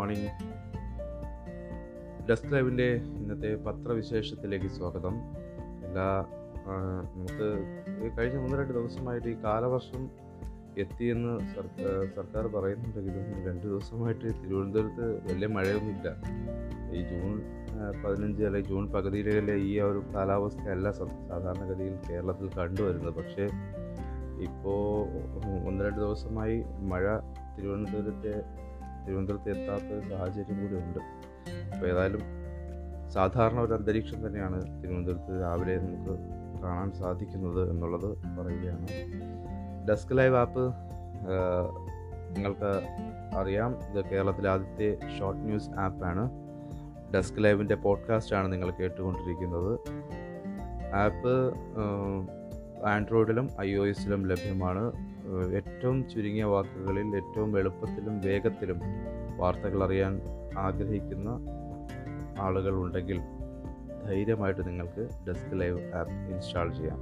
[0.00, 0.30] Morning.
[2.28, 5.14] Desk ലൈവിന്റെ ഇന്നത്തെ പത്രവിശേഷത്തിലേക്ക് സ്വാഗതം.
[5.86, 6.06] എല്ലാ
[7.14, 7.48] നമുക്ക്
[8.18, 10.02] കഴിഞ്ഞ ഒന്ന് രണ്ട് ദിവസമായിട്ട് ഈ കാലവർഷം
[10.78, 16.08] എത്തിയെന്ന് സർക്കാർ സർക്കാർ പറയുന്നുണ്ടെങ്കിലും രണ്ട് ദിവസമായിട്ട് തിരുവനന്തപുരത്ത് വലിയ മഴയൊന്നുമില്ല.
[16.96, 17.36] ഈ ജൂൺ
[18.04, 23.14] പതിനഞ്ച് അല്ലെങ്കിൽ ജൂൺ പകുതിയിലെ ഈ ഒരു കാലാവസ്ഥയല്ല സാധാരണഗതിയിൽ കേരളത്തിൽ കണ്ടുവരുന്നത്.
[23.14, 23.46] പക്ഷേ
[24.48, 25.06] ഇപ്പോൾ
[25.68, 27.18] ഒന്ന് രണ്ട് ദിവസമായി മഴ
[27.56, 28.34] തിരുവനന്തപുരത്തെ
[29.06, 30.98] തിരുവനന്തപുരത്ത് എത്താത്ത ഒരു സാഹചര്യം കൂടി ഉണ്ട്.
[31.74, 32.20] അപ്പോൾ ഏതായാലും
[33.10, 36.14] സാധാരണ ഒരു അന്തരീക്ഷം തന്നെയാണ് തിരുവനന്തപുരത്ത് രാവിലെ നമുക്ക്
[36.62, 38.86] കാണാൻ സാധിക്കുന്നത് എന്നുള്ളത് പറയുകയാണ്.
[39.88, 40.64] ഡെസ്ക് ലൈവ് ആപ്പ്
[42.34, 42.70] നിങ്ങൾക്ക്
[43.36, 46.30] അറിയാം ഇത് കേരളത്തിലെ ആദ്യത്തെ ഷോർട്ട് ന്യൂസ് ആപ്പാണ്
[47.14, 49.72] ഡെസ്ക് ലൈവിന്റെ പോഡ്കാസ്റ്റാണ് നിങ്ങൾ കേട്ടുകൊണ്ടിരിക്കുന്നത്.
[50.94, 51.34] ആപ്പ്
[52.88, 55.09] ആൻഡ്രോയിഡിലും ഐ ഒ എസിലും ലഭ്യമാണ്.
[55.54, 58.80] ഏറ്റവും ചുരുങ്ങിയ വാക്കുകളിൽ ഏറ്റവും എളുപ്പത്തിലും വേഗത്തിലും
[59.36, 60.20] വാർത്തകൾ അറിയാൻ
[60.58, 61.28] ആഗ്രഹിക്കുന്ന
[62.40, 63.20] ആളുകൾ ഉണ്ടെങ്കിൽ
[64.06, 67.00] ധൈര്യമായിട്ട് നിങ്ങൾക്ക് ഡെസ്ക് ലൈവ് ആപ്പ് ഇൻസ്റ്റാൾ ചെയ്യാം.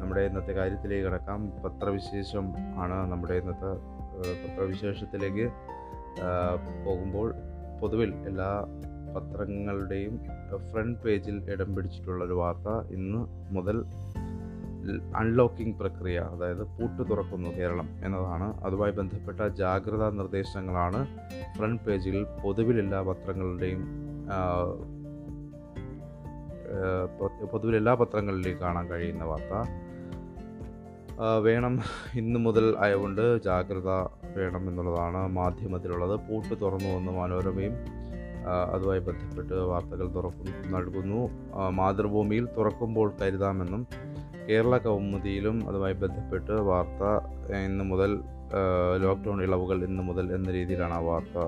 [0.00, 1.50] നമ്മുടെ ഇന്നത്തെ കാര്യത്തിലേക്ക് കിടക്കാം.
[1.50, 2.46] പത്രവിശേഷം
[2.82, 3.72] ആണ് നമ്മുടെ ഇന്നത്തെ
[4.42, 5.50] പത്രവിശേഷത്തിലേക്ക്
[6.86, 7.34] പോകുമ്പോൾ
[7.80, 8.66] പൊതുവിൽ എല്ലാ
[9.16, 10.20] പത്രങ്ങളുടെയും
[10.72, 13.18] ഫ്രണ്ട് പേജിൽ ഇടം പിടിച്ചിട്ടുള്ള ഒരു വാർത്ത ഇന്ന്
[13.54, 13.84] മുതൽ
[15.16, 18.64] അൺലോക്കിംഗ് പ്രക്രിയ അതായത് പൂട്ട് തുറക്കുന്നു കേരളം എന്നതാണ്.
[18.64, 21.00] അതുമായി ബന്ധപ്പെട്ട ജാഗ്രതാ നിർദ്ദേശങ്ങളാണ്
[21.58, 23.82] ഫ്രണ്ട് പേജിൽ പൊതുവിൽ എല്ലാ പത്രങ്ങളുടെയും
[27.52, 29.54] പൊതുവിലെല്ലാ എല്ലാ കാണാൻ കഴിയുന്ന വാർത്ത.
[31.42, 31.80] വേണം
[32.14, 33.90] ഇന്നു മുതൽ ആയതുകൊണ്ട് ജാഗ്രത
[34.36, 36.20] വേണം എന്നുള്ളതാണ് മാധ്യമത്തിലുള്ളത്.
[36.28, 37.74] പൂട്ട് തുറന്നു വന്ന് മനോരമയും
[38.74, 41.20] അതുമായി ബന്ധപ്പെട്ട് വാർത്തകൾ തുറക്കുന്നു നൽകുന്നു.
[41.70, 43.86] മാതൃഭൂമിയിൽ തുറക്കുമ്പോൾ കരുതാമെന്നും
[44.48, 47.02] കേരള കൗമുദിയിലും അതുമായി ബന്ധപ്പെട്ട് വാർത്ത
[47.66, 48.20] ഇന്ന് മുതൽ
[49.02, 51.38] ലോക്ക്ഡൗൺ ഇളവുകൾ ഇന്ന് മുതൽ എന്ന രീതിയിലാണ് ആ വാർത്ത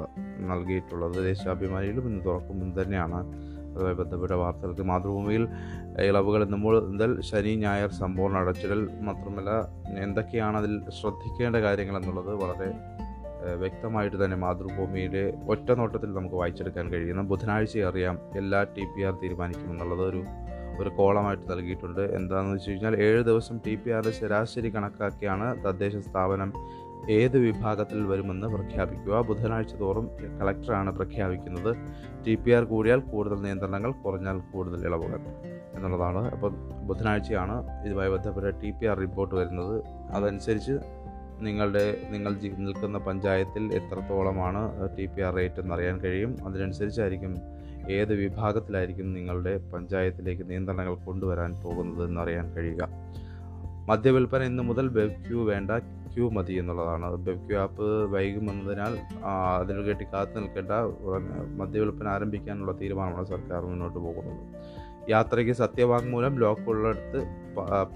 [0.51, 1.25] നൽകിയിട്ടുള്ളത്.
[1.25, 3.19] ദേശാഭിമാനിയിലും ഇന്ന് തുറക്കും തന്നെയാണ്
[3.75, 5.49] അതുമായി ബന്ധപ്പെട്ട വാർത്തകൾക്ക് മാതൃഭൂമിയിൽ
[5.99, 9.51] ഇളവുകൾ ഇന്ന് മുതൽ ശനി ഞായർ സമ്പൂർണ അടച്ചിടൽ മാത്രമല്ല
[9.99, 12.69] എന്തൊക്കെയാണ് അതിൽ ശ്രദ്ധിക്കേണ്ട കാര്യങ്ങൾ എന്നുള്ളത് വളരെ
[13.55, 17.23] വ്യക്തമായിട്ട് തന്നെ മാതൃഭൂമിയിലെ ഒറ്റ നോട്ടത്തിൽ നമുക്ക് വായിച്ചെടുക്കാൻ കഴിയുന്ന.
[17.23, 20.23] ബുധനാഴ്ച അറിയാം എല്ലാ ടി പി ആർ തീരുമാനിക്കുമെന്നുള്ളത് ഒരു
[20.81, 22.01] ഒരു കോളമായിട്ട് നൽകിയിട്ടുണ്ട്.
[22.01, 26.53] എന്താണെന്ന് വെച്ച് കഴിഞ്ഞാൽ ഏഴ് ദിവസം ടി പി ആറിന്റെ ശരാശരി കണക്കാക്കിയാണ് തദ്ദേശ സ്ഥാപനം
[27.11, 29.21] ഏത് വിഭാഗത്തിൽ വരുമെന്ന് പ്രഖ്യാപിക്കുക.
[29.21, 31.77] ബുധനാഴ്ച തോറും കളക്ടറാണ് പ്രഖ്യാപിക്കുന്നത്.
[32.27, 35.21] ടി പി ആർ കൂടിയാൽ കൂടുതൽ നിയന്ത്രണങ്ങൾ കുറഞ്ഞാൽ കൂടുതൽ ഇളവുകൾ
[35.75, 36.31] എന്നുള്ളതാണ്.
[36.31, 36.51] അപ്പോൾ
[36.89, 39.85] ബുധനാഴ്ചയാണ് ഇതുമായി ബന്ധപ്പെട്ട ടി പി ആർ റിപ്പോർട്ട് വരുന്നത്.
[40.11, 40.73] അതനുസരിച്ച്
[41.41, 44.63] നിങ്ങളുടെ നിങ്ങൾ നിൽക്കുന്ന പഞ്ചായത്തിൽ എത്രത്തോളമാണ്
[44.99, 46.37] ടി പി ആർ റേറ്റ് എന്നറിയാൻ കഴിയും.
[46.47, 47.35] അതിനനുസരിച്ചായിരിക്കും
[47.91, 52.89] ഏത് വിഭാഗത്തിലായിരിക്കും നിങ്ങളുടെ പഞ്ചായത്തിലേക്ക് നിയന്ത്രണങ്ങൾ കൊണ്ടുവരാൻ പോകുന്നത് എന്നറിയാൻ കഴിയുക.
[53.89, 55.71] മദ്യവിൽപ്പന ഇന്ന് മുതൽ വെബ് വേണ്ട
[56.15, 57.07] ക്യൂ മതി എന്നുള്ളതാണ്.
[57.07, 58.99] വെബ് ആപ്പ് വൈകും എന്നതിനാൽ
[59.61, 60.71] അതിനു കേട്ടി കാത്തു നിൽക്കേണ്ട
[61.61, 64.41] മദ്യവിൽപ്പന ആരംഭിക്കാനുള്ള തീരുമാനമാണ് സർക്കാർ മുന്നോട്ട് പോകുന്നത്.
[65.11, 67.21] യാത്രയ്ക്ക് സത്യവാങ്മൂലം ലോക്ക് ഉള്ളിടത്ത്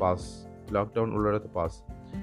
[0.01, 1.81] പാസ് ലോക്ക്ഡൗൺ ഉള്ളിടത്ത് പാസ്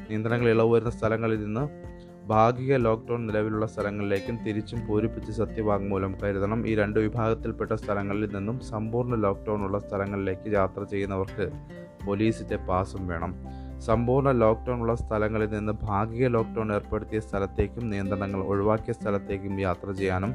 [0.09, 1.94] നിയന്ത്രണങ്ങൾ ഇളവ് വരുന്ന സ്ഥലങ്ങളിൽ നിന്ന്
[2.28, 6.68] ഭാഗിക ലോക്ക്ഡൗൺ നിലവിലുള്ള സ്ഥലങ്ങളിലേക്കും തിരിച്ചും പൂരിപ്പിച്ച് സത്യവാങ്മൂലം കരുതണം.
[6.68, 11.52] ഈ രണ്ട് വിഭാഗത്തിൽപ്പെട്ട സ്ഥലങ്ങളിൽ നിന്നും സമ്പൂർണ ലോക്ക്ഡൗൺ ഉള്ള സ്ഥലങ്ങളിലേക്ക് യാത്ര ചെയ്യുന്നവർക്ക്
[12.06, 13.34] പോലീസിന്റെ പാസും വേണം.
[13.80, 20.34] സമ്പൂർണ ലോക്ക്ഡൗൺ ഉള്ള സ്ഥലങ്ങളിൽ നിന്ന് ഭാഗിക ലോക്ക്ഡൗൺ ഏർപ്പെടുത്തിയ സ്ഥലത്തേക്കും നിയന്ത്രണങ്ങൾ ഒഴിവാക്കിയ സ്ഥലത്തേക്കും യാത്ര ചെയ്യാനും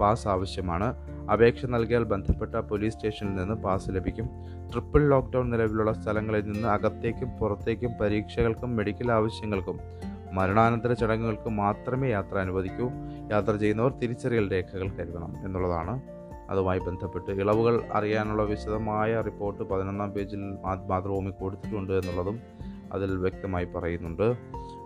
[0.00, 0.88] പാസ് ആവശ്യമാണ്.
[1.32, 4.28] അപേക്ഷ നൽകിയാൽ ബന്ധപ്പെട്ട പോലീസ് സ്റ്റേഷനിൽ നിന്ന് പാസ് ലഭിക്കും.
[4.72, 9.78] ട്രിപ്പിൾ ലോക്ക്ഡൗൺ നിലവിലുള്ള സ്ഥലങ്ങളിൽ നിന്ന് അകത്തേക്കും പുറത്തേക്കും പരീക്ഷകൾക്കും മെഡിക്കൽ ആവശ്യങ്ങൾക്കും
[10.32, 12.90] മരണാനന്തര ചടങ്ങുകൾക്ക് മാത്രമേ യാത്ര അനുവദിക്കൂ.
[13.30, 16.00] യാത്ര ചെയ്യുന്നവർ തിരിച്ചറിയൽ രേഖകൾ കരുതണം എന്നുള്ളതാണ്.
[16.50, 20.40] അതുമായി ബന്ധപ്പെട്ട് ഇളവുകൾ അറിയാനുള്ള വിശദമായ റിപ്പോർട്ട് പതിനൊന്നാം പേജിൽ
[20.86, 22.40] മാതൃഭൂമി കൊടുത്തിട്ടുണ്ട് എന്നുള്ളതും
[22.92, 24.36] അതിൽ വ്യക്തമായി പറയുന്നുണ്ട്.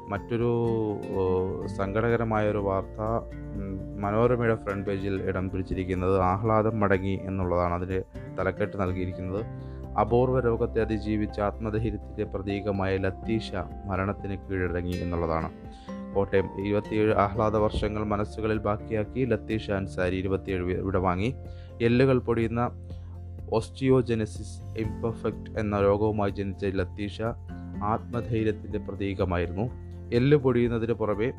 [0.09, 0.50] മറ്റൊരു
[1.66, 3.00] സങ്കടകരമായ ഒരു വാർത്ത
[4.00, 7.75] മനോരമയുടെ ഫ്രണ്ട് പേജിൽ ഇടം പിടിച്ചിരിക്കുന്നത് ആഹ്ലാദം മടങ്ങി എന്നുള്ളതാണ്.
[7.75, 8.03] അതിന്
[8.38, 9.44] തലക്കെട്ട് നൽകിയിരിക്കുന്നത്.
[10.00, 13.53] അപൂർവ രോഗത്തെ അതിജീവിച്ച ആത്മധൈര്യത്തിന്റെ പ്രതീകമായ ലത്തീഷ
[13.85, 15.50] മരണത്തിന് കീഴടങ്ങി എന്നുള്ളതാണ്.
[16.14, 21.35] കോട്ടയം ഇരുപത്തിയേഴ് ആഹ്ലാദ വർഷങ്ങൾ മനസ്സുകളിൽ ബാക്കിയാക്കി ലത്തീഷ അൻസാരി ഇരുപത്തിയേഴ് ഇവിടെ വാങ്ങി
[21.82, 22.70] എല്ലുകൾ പൊടിയുന്ന
[23.52, 27.23] ഓസ്റ്റിയോജെനസിസ് ഇംപെർഫെക്റ്റ് എന്ന രോഗവുമായി ജനിച്ച ലത്തീഷ
[27.82, 29.85] ആത്മധൈര്യത്തിന്റെ പ്രതീകമായിരുന്നു.
[30.14, 31.32] എല്ല് പൊടിയുന്നതിന് പുറമെ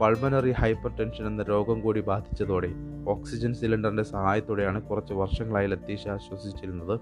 [0.00, 2.68] പൾമനറി ഹൈപ്പർ ടെൻഷൻ എന്ന രോഗം കൂടി ബാധിച്ചതോടെ
[3.08, 7.00] ഓക്സിജൻ സിലിണ്ടറിന്റെ സഹായത്തോടെയാണ് കുറച്ച് വർഷങ്ങളായി ലത്തീഷ ശ്വസിച്ചിരുന്നത്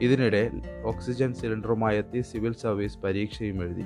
[0.00, 0.50] ഇതിനിടെ
[0.84, 3.84] ഓക്സിജൻ സിലിണ്ടറുമായി എത്തി സിവിൽ സർവീസ് പരീക്ഷയും എഴുതി.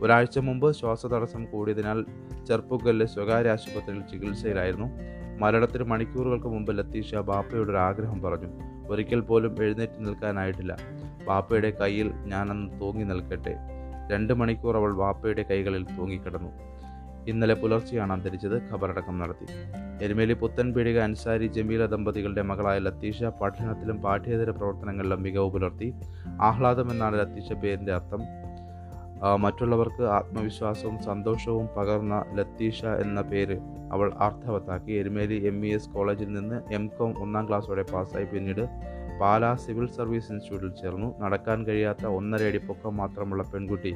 [0.00, 2.04] ഒരാഴ്ച മുമ്പ് ശ്വാസതടസ്സം കൂടിയതിനാൽ
[2.48, 4.86] ചെറുപ്പുകല്ല് സ്വകാര്യ ആശുപത്രിയിൽ ചികിത്സയിലായിരുന്നു.
[5.38, 8.48] മരണത്തിന് മണിക്കൂറുകൾക്ക് മുമ്പ് ലത്തീഷ ബാപ്പയുടെ ഒരു ആഗ്രഹം പറഞ്ഞു.
[8.88, 10.76] ഒരിക്കൽ പോലും എഴുന്നേറ്റ് നിൽക്കാനായിട്ടില്ല.
[11.28, 13.56] ബാപ്പയുടെ കയ്യിൽ ഞാനന്ന് തൂങ്ങി നിൽക്കട്ടെ.
[14.12, 16.71] രണ്ട് മണിക്കൂർ അവൾ ബാപ്പയുടെ കൈകളിൽ തൂങ്ങിക്കിടന്നു.
[17.28, 19.46] ഇന്നലെ പുലർച്ചെയാണ് അന്തരിച്ചത് ഖബറടക്കം നടത്തി.
[20.04, 25.88] എരുമേലി പുത്തൻപീടിക അൻസാരി ജമീല ദമ്പതികളുടെ മകളായ ലത്തീഷ പഠനത്തിലും പാഠ്യേതര പ്രവർത്തനങ്ങളിലും മികവ് പുലർത്തി.
[26.40, 28.22] ആഹ്ലാദം എന്നാണ് ലത്തീഷ പേരിന്റെ അർത്ഥം.
[29.38, 33.56] മറ്റുള്ളവർക്ക് ആത്മവിശ്വാസവും സന്തോഷവും പകർന്ന ലത്തീഷ എന്ന പേര്
[33.92, 38.24] അവൾ അർത്ഥവത്താക്കി എരുമേലി എം ഇ എസ് കോളേജിൽ നിന്ന് എം കോം ഒന്നാം ക്ലാസ്സോടെ പാസ്സായി.
[38.24, 38.64] പിന്നീട്
[39.20, 41.08] പാലാ സിവിൽ സർവീസ് ഇൻസ്റ്റിറ്റ്യൂട്ടിൽ ചേർന്നു.
[41.20, 43.92] നടക്കാൻ കഴിയാത്ത ഒന്നര അടി പൊക്കം മാത്രമുള്ള പെൺകുട്ടി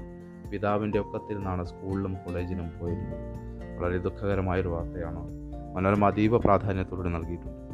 [0.53, 3.37] പിതാവിന്റെ ഒക്കത്തിൽ നിന്നാണ് സ്കൂളിലും കോളേജിലും പോയിരുന്നത്.
[3.79, 5.31] വളരെ ദുഃഖകരമായൊരു വാർത്തയാണ്.
[5.75, 7.66] മനോരമ അതീവ പ്രാധാന്യത്തോടെ നൽകിയിട്ടുണ്ട്.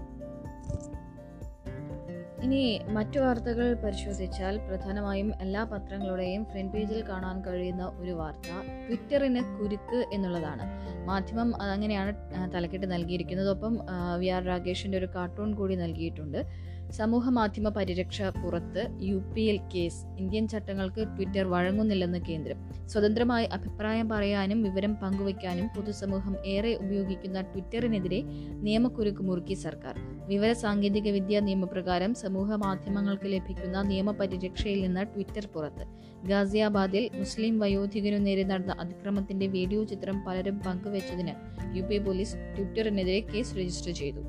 [2.45, 8.49] ഇനി മറ്റു വാർത്തകൾ പരിശോധിച്ചാൽ പ്രധാനമായും എല്ലാ പത്രങ്ങളുടെയും ഫ്രണ്ട് പേജിൽ കാണാൻ കഴിയുന്ന ഒരു വാർത്ത
[8.89, 10.67] ട്വിറ്ററിന് കുരുക്ക് എന്നുള്ളതാണ്.
[11.07, 12.13] മാധ്യമം അതങ്ങനെയാണ്
[12.55, 13.51] തലക്കെട്ട് നൽകിയിരിക്കുന്നത്.
[13.51, 13.79] ഒപ്പം
[14.19, 16.73] വി ആർ രാകേഷിന്റെ ഒരു കാർട്ടൂൺ കൂടി നൽകിയിട്ടുണ്ട്.
[16.93, 22.59] സമൂഹ മാധ്യമ പരിരക്ഷ പുറത്ത് U P L case Indian ചട്ടങ്ങൾക്ക് Twitter വഴങ്ങുന്നില്ലെന്ന് കേന്ദ്രം.
[22.89, 28.21] സ്വതന്ത്രമായി അഭിപ്രായം പറയാനും വിവരം പങ്കുവയ്ക്കാനും പൊതുസമൂഹം ഏറെ ഉപയോഗിക്കുന്ന ട്വിറ്ററിനെതിരെ
[28.67, 29.97] നിയമക്കുരുക്ക് മുറുക്കി സർക്കാർ.
[30.27, 35.85] വിവര സാങ്കേതിക വിദ്യ നിയമപ്രകാരം സമൂഹ മാധ്യമങ്ങൾക്ക് ലഭിക്കുന്ന നിയമപരിരക്ഷയിൽ നിന്ന് ട്വിറ്റർ പുറത്ത്.
[36.29, 41.35] ഗാസിയാബാദിൽ മുസ്ലിം വയോധികനു നേരെ നടന്ന അതിക്രമത്തിന്റെ വീഡിയോ ചിത്രം പലരും പങ്കുവച്ചതിന്
[41.77, 44.23] യു പി പോലീസ് ട്വിറ്ററിനെതിരെ കേസ് രജിസ്റ്റർ ചെയ്തു.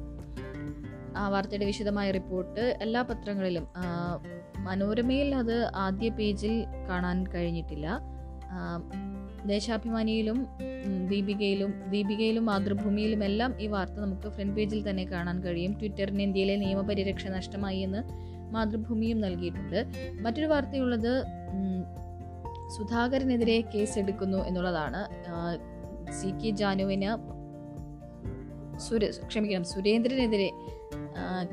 [1.17, 3.67] ആ വാർത്തയുടെ വിശദമായ റിപ്പോർട്ട് എല്ലാ പത്രങ്ങളിലും
[4.67, 5.55] മനോരമയിൽ അത്
[5.85, 6.55] ആദ്യ പേജിൽ
[6.89, 7.87] കാണാൻ കഴിഞ്ഞിട്ടില്ല.
[9.47, 10.47] ദേശാഭിമാനിയിലും
[11.09, 15.73] ദീപികയിലും ദീപികയിലും മാതൃഭൂമിയിലും എല്ലാം ഈ വാർത്ത നമുക്ക് ഫ്രണ്ട് പേജിൽ തന്നെ കാണാൻ കഴിയും.
[15.73, 18.03] ട്വിറ്ററിന് ഇന്ത്യയിലെ നിയമപരിരക്ഷ നഷ്ടമായി എന്ന്
[18.53, 19.85] മാതൃഭൂമിയും നൽകിയിട്ടുണ്ട്.
[20.21, 21.23] മറ്റൊരു വാർത്തയുള്ളത്
[22.77, 25.01] സുധാകരനെതിരെ കേസെടുക്കുന്നു എന്നുള്ളതാണ്.
[26.11, 27.11] സി കെ ജാനുവിന്
[28.79, 30.51] സുര ക്ഷമിക്കണം സുരേന്ദ്രനെതിരെ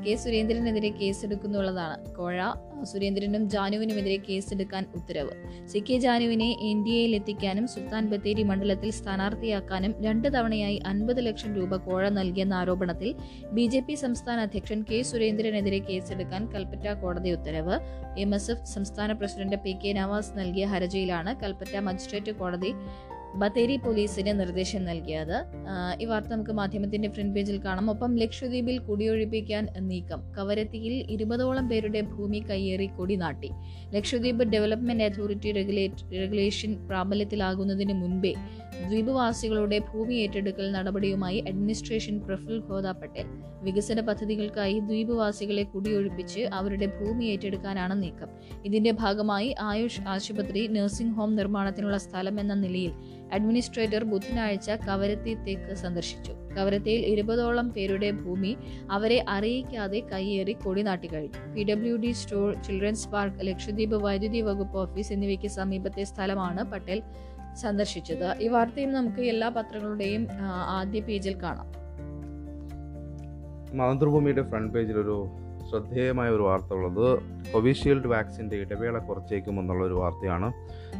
[0.07, 2.41] കെ സുരേന്ദ്രനെതിരെ കേസെടുക്കുന്നുള്ളതാണ് കോഴ.
[2.85, 5.33] സുരേന്ദ്രനും ജാനുവിനുമെതിരെ കേസെടുക്കാൻ ഉത്തരവ്.
[5.67, 11.55] സി കെ ജാനുവിനെ എൻ ഡി എയിൽ എത്തിക്കാനും സുൽത്താൻ ബത്തേരി മണ്ഡലത്തിൽ സ്ഥാനാർത്ഥിയാക്കാനും രണ്ട് തവണയായി അൻപത് ലക്ഷം
[11.55, 13.15] രൂപ കോഴ നൽകിയെന്ന ആരോപണത്തിൽ
[13.51, 17.77] ബി ജെ പി സംസ്ഥാന അധ്യക്ഷൻ കെ സുരേന്ദ്രനെതിരെ കേസെടുക്കാൻ കൽപ്പറ്റ കോടതി ഉത്തരവ്.
[18.19, 22.73] എം എസ് എഫ് സംസ്ഥാന പ്രസിഡന്റ് പി കെ നവാസ് നൽകിയ ഹർജിയിലാണ് കൽപ്പറ്റ മജിസ്ട്രേറ്റ് കോടതി
[23.35, 25.45] ബത്തേരി പോലീസിന് നിർദ്ദേശം നൽകിയത്.
[26.01, 27.89] ഈ വാർത്ത നമുക്ക് മാധ്യമത്തിന്റെ ഫ്രണ്ട് പേജിൽ കാണാം.
[27.89, 30.31] ഒപ്പം ലക്ഷദ്വീപിൽ കുടിയൊഴിപ്പിക്കാൻ നീക്കം.
[30.37, 33.49] കവരത്തിയിൽ ഇരുപതോളം പേരുടെ ഭൂമി കയ്യേറി കൊടി നാട്ടി.
[33.95, 35.51] ലക്ഷദ്വീപ് ഡെവലപ്മെന്റ് അതോറിറ്റി
[36.11, 38.33] റെഗുലേഷൻ പ്രാബല്യത്തിലാകുന്നതിന് മുൻപേ
[38.87, 43.25] ദ്വീപവാസികളുടെ ഭൂമി ഏറ്റെടുക്കൽ നടപടിയുമായി അഡ്മിനിസ്ട്രേഷൻ പ്രഫുൽ ഖോദ പട്ടേൽ.
[43.61, 48.27] വികസന പദ്ധതികൾക്കായി ദ്വീപവാസികളെ കുടിയൊഴിപ്പിച്ച് അവരുടെ ഭൂമി ഏറ്റെടുക്കാനാണ് നീക്കം.
[48.65, 52.91] ഇതിന്റെ ഭാഗമായി ആയുഷ് ആശുപത്രി നഴ്സിംഗ് ഹോം നിർമ്മാണത്തിനുള്ള സ്ഥലം എന്ന നിലയിൽ
[53.33, 56.33] അഡ്മിനിസ്ട്രേറ്റർ ബുധനാഴ്ച കവരത്തി തേക്ക് സന്ദർശിച്ചു.
[56.57, 58.57] കവരത്തിയിൽ ഇരുപതോളം പേരുടെ ഭൂമി
[58.91, 65.13] അവരെ അറിയിക്കാതെ കയ്യേറി കൊടി നാട്ടിക്കഴിഞ്ഞു P W D store children's park Lakshadweep വൈദ്യുതി വകുപ്പ് ഓഫീസ്
[65.13, 67.03] എന്നിവയ്ക്ക് സമീപത്തെ സ്ഥലമാണ് പട്ടേൽ
[67.61, 68.27] സന്ദർശിച്ചത്.
[68.41, 70.27] ഈ വാർത്തയും നമുക്ക് എല്ലാ പത്രങ്ങളുടെയും
[70.77, 71.69] ആദ്യ പേജിൽ കാണാം.
[73.77, 75.17] മാതൃഭൂമിയുടെ ഫ്രണ്ട് പേജിൽ ഒരു
[75.71, 77.19] ശ്രദ്ധേയമായ ഒരു വാർത്ത ഉള്ളത്
[77.53, 80.53] കോവിഷീൽഡ് വാക്സിന്റെ ഇടവേള കുറച്ചേക്കും എന്നുള്ള ഒരു വാർത്തയാണ്.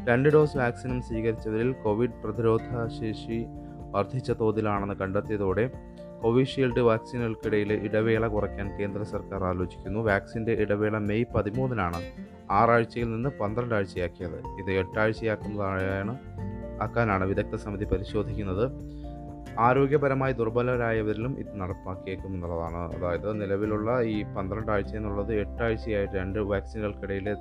[0.09, 2.61] രണ്ട് ഡോസ് വാക്സിനും സ്വീകരിച്ചവരിൽ കോവിഡ് പ്രതിരോധ
[2.99, 3.45] ശേഷി
[3.91, 5.71] വർദ്ധിച്ച തോതിലാണെന്ന് കണ്ടെത്തിയതോടെ
[6.23, 9.99] കോവിഷീൽഡ് വാക്സിനുകൾക്കിടയിൽ ഇടവേള കുറയ്ക്കാൻ കേന്ദ്ര സർക്കാർ ആലോചിക്കുന്നു.
[9.99, 12.01] വാക്സിന്റെ ഇടവേള മെയ് പതിമൂന്നിനാണ്
[12.51, 16.17] ആറാഴ്ചയിൽ നിന്ന് പന്ത്രണ്ട് ആഴ്ചയാക്കിയത് ഇത് എട്ടാഴ്ചയാക്കുന്നതാണ്
[16.81, 18.90] ആക്കാനാണ് വിദഗ്ധ സമിതി പരിശോധിക്കുന്നത്.
[19.59, 22.95] ആരോഗ്യപരമായി ദുർബലരായവരിലും ഇത് നടപ്പാക്കിയേക്കും എന്നുള്ളതാണ്.
[22.95, 27.35] അതായത് നിലവിലുള്ള ഈ പന്ത്രണ്ട് ആഴ്ച എന്നുള്ളത് എട്ടാഴ്ചയായിട്ട് രണ്ട് വാക്സിനുകൾക്കിടയിലെ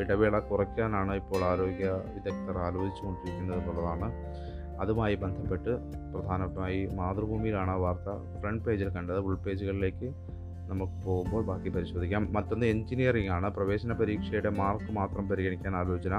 [0.00, 4.10] ഇടവേള കുറയ്ക്കാനാണ് ഇപ്പോൾ ആരോഗ്യ വിദഗ്ധർ ആലോചിച്ചുകൊണ്ടിരിക്കുന്നത് എന്നുള്ളതാണ്.
[4.80, 5.70] അതുമായി ബന്ധപ്പെട്ട്
[6.14, 9.18] പ്രധാനമായി മാതൃഭൂമിയിലാണ് ആ വാർത്ത ഫ്രണ്ട് പേജിൽ കണ്ടത്.
[9.18, 10.14] ഉൾപേജുകളിലേക്ക്
[10.70, 12.32] നമുക്ക് പോകുമ്പോൾ ബാക്കി പരിശോധിക്കാം.
[12.32, 16.14] മറ്റൊന്ന് എഞ്ചിനീയറിംഗ് ആണ് പ്രവേശന പരീക്ഷയുടെ മാർക്ക് മാത്രം പരിഗണിക്കാൻ ആലോചന.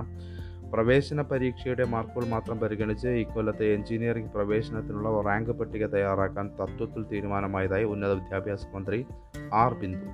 [0.74, 8.65] പ്രവേശന പരീക്ഷയുടെ മാർക്കുകൾ മാത്രം പരിഗണിച്ച് ഇക്കൊല്ലത്തെ എഞ്ചിനീയറിംഗ് പ്രവേശനത്തിനുള്ള റാങ്ക് പട്ടിക തയ്യാറാക്കാൻ തത്വത്തിൽ തീരുമാനമായതായി ഉന്നത വിദ്യാഭ്യാസ
[8.75, 9.05] മന്ത്രി
[9.53, 10.07] R Bindu.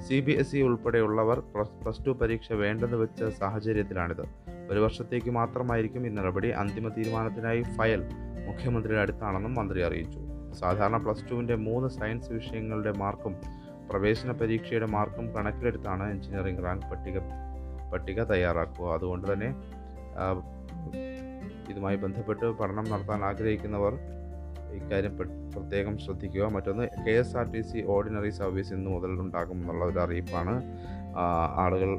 [0.00, 4.22] C B S E ഉൾപ്പെടെയുള്ളവർ പ്ലസ് ടു പരീക്ഷ വേണ്ടെന്ന് വെച്ച സാഹചര്യത്തിലാണിത്.
[4.70, 6.48] ഒരു വർഷത്തേക്ക് മാത്രമായിരിക്കും ഈ നടപടി.
[6.48, 8.02] അന്തിമ തീരുമാനത്തിനായി ഫയൽ
[8.46, 10.20] മുഖ്യമന്ത്രിയുടെ അടുത്താണെന്നും മന്ത്രി അറിയിച്ചു.
[10.52, 13.36] സാധാരണ പ്ലസ് ടുവിന്റെ മൂന്ന് സയൻസ് വിഷയങ്ങളുടെ മാർക്കും
[13.90, 17.18] പ്രവേശന പരീക്ഷയുടെ മാർക്കും കണക്കിലെടുത്താണ് എഞ്ചിനീയറിംഗ് റാങ്ക് പട്ടിക
[17.92, 18.92] പട്ടിക തയ്യാറാക്കുക.
[18.92, 19.54] അതുകൊണ്ട് തന്നെ
[21.70, 23.98] ഇതുമായി ബന്ധപ്പെട്ട് പഠനം നടത്താൻ ആഗ്രഹിക്കുന്നവർ
[24.72, 26.42] ഇക്കാര്യം പ്ര- പ്രത്യേകം ശ്രദ്ധിക്കുക.
[26.42, 30.62] മറ്റൊന്ന് K S R T C ordinary service ഇന്ന് മുതൽ ഉണ്ടാകും എന്നുള്ള ഒരു അറിയിപ്പാണ്.
[31.56, 31.98] ആളുകൾ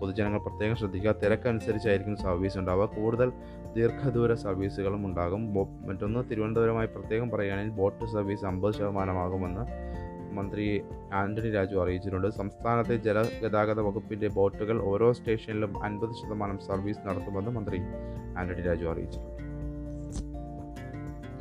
[0.00, 1.14] പൊതുജനങ്ങൾ പ്രത്യേകം ശ്രദ്ധിക്കുക.
[1.22, 2.84] തിരക്കനുസരിച്ചായിരിക്കും സർവീസ് ഉണ്ടാവുക.
[2.84, 3.32] കൂടുതൽ
[3.76, 5.54] ദീർഘദൂര സർവീസുകളും ഉണ്ടാകും.
[5.86, 9.60] മറ്റൊന്ന് തിരുവനന്തപുരമായി പ്രത്യേകം പറയുകയാണെങ്കിൽ ബോട്ട് സർവീസ് അമ്പത് ശതമാനമാകുമെന്ന്
[10.32, 10.82] മന്ത്രി
[11.12, 12.28] ആന്റണി രാജു അറിയിച്ചിട്ടുണ്ട്.
[12.28, 17.80] സംസ്ഥാനത്തെ ജലഗതാഗത വകുപ്പിന്റെ ബോട്ടുകൾ ഓരോ സ്റ്റേഷനിലും അൻപത് ശതമാനം സർവീസ് നടത്തുമെന്ന് മന്ത്രി
[18.36, 19.44] ആന്റണി രാജു അറിയിച്ചിട്ടുണ്ട്.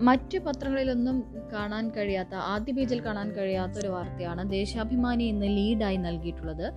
[0.01, 6.73] മറ്റു പത്രങ്ങളിലൊന്നും കാണാൻ കഴിയാത്ത ആദ്യ പേജിൽ കാണാൻ കഴിയാത്ത ഒരു വാർത്തയാണ് ദേശാഭിമാനി ഇന്ന് ലീഡായി നൽകിയിട്ടുള്ളത്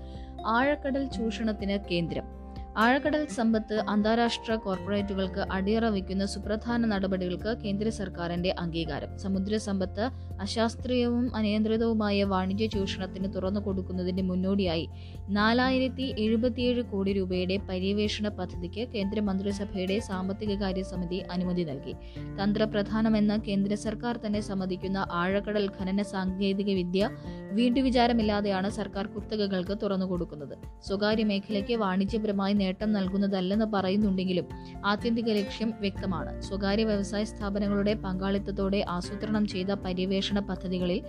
[0.47, 2.39] ആഴക്കടൽ ചൂഷണത്തിന് കേന്ദ്രം.
[2.77, 9.17] ആഴക്കടൽ സമ്പത്ത് അന്താരാഷ്ട്ര കോർപ്പറേറ്റുകൾക്ക് അടിയറ വയ്ക്കുന്ന സുപ്രധാന നടപടികൾക്ക് കേന്ദ്ര സർക്കാരിന്റെ അംഗീകാരം.
[9.17, 10.11] സമുദ്ര സമ്പത്ത്
[10.41, 14.89] അശാസ്ത്രീയവും അനിയന്ത്രിതവുമായ വാണിജ്യ ചൂഷണത്തിന് തുറന്നു കൊടുക്കുന്നതിന്റെ മുന്നോടിയായി
[15.29, 21.95] നാലായിരത്തി എഴുപത്തിയേഴ് കോടി രൂപയുടെ പര്യവേഷണ പദ്ധതിക്ക് കേന്ദ്ര മന്ത്രിസഭയുടെ സാമ്പത്തിക കാര്യ സമിതി അനുമതി നൽകി.
[22.43, 27.11] തന്ത്രപ്രധാനമെന്ന് കേന്ദ്ര സർക്കാർ തന്നെ സമ്മതിക്കുന്ന ആഴക്കടൽ ഖനന സാങ്കേതിക വിദ്യ
[27.53, 30.59] വീണ്ടുവിചാരമില്ലാതെയാണ് സർക്കാർ കുത്തകകൾക്ക് തുറന്നു കൊടുക്കുന്നത്.
[30.83, 34.47] സ്വകാര്യ മേഖലയ്ക്ക് വാണിജ്യപരമായി നേട്ടം നൽകുന്നതല്ലെന്ന് പറയുന്നുണ്ടെങ്കിലും
[34.85, 36.31] ആത്യന്തിക ലക്ഷ്യം വ്യക്തമാണ്.
[36.49, 41.00] സ്വകാര്യ വ്യവസായ സ്ഥാപനങ്ങളുടെ പങ്കാളിത്തത്തോടെ ആസൂത്രണം ചെയ്ത പര്യവേഷണ പദ്ധതികളിൽ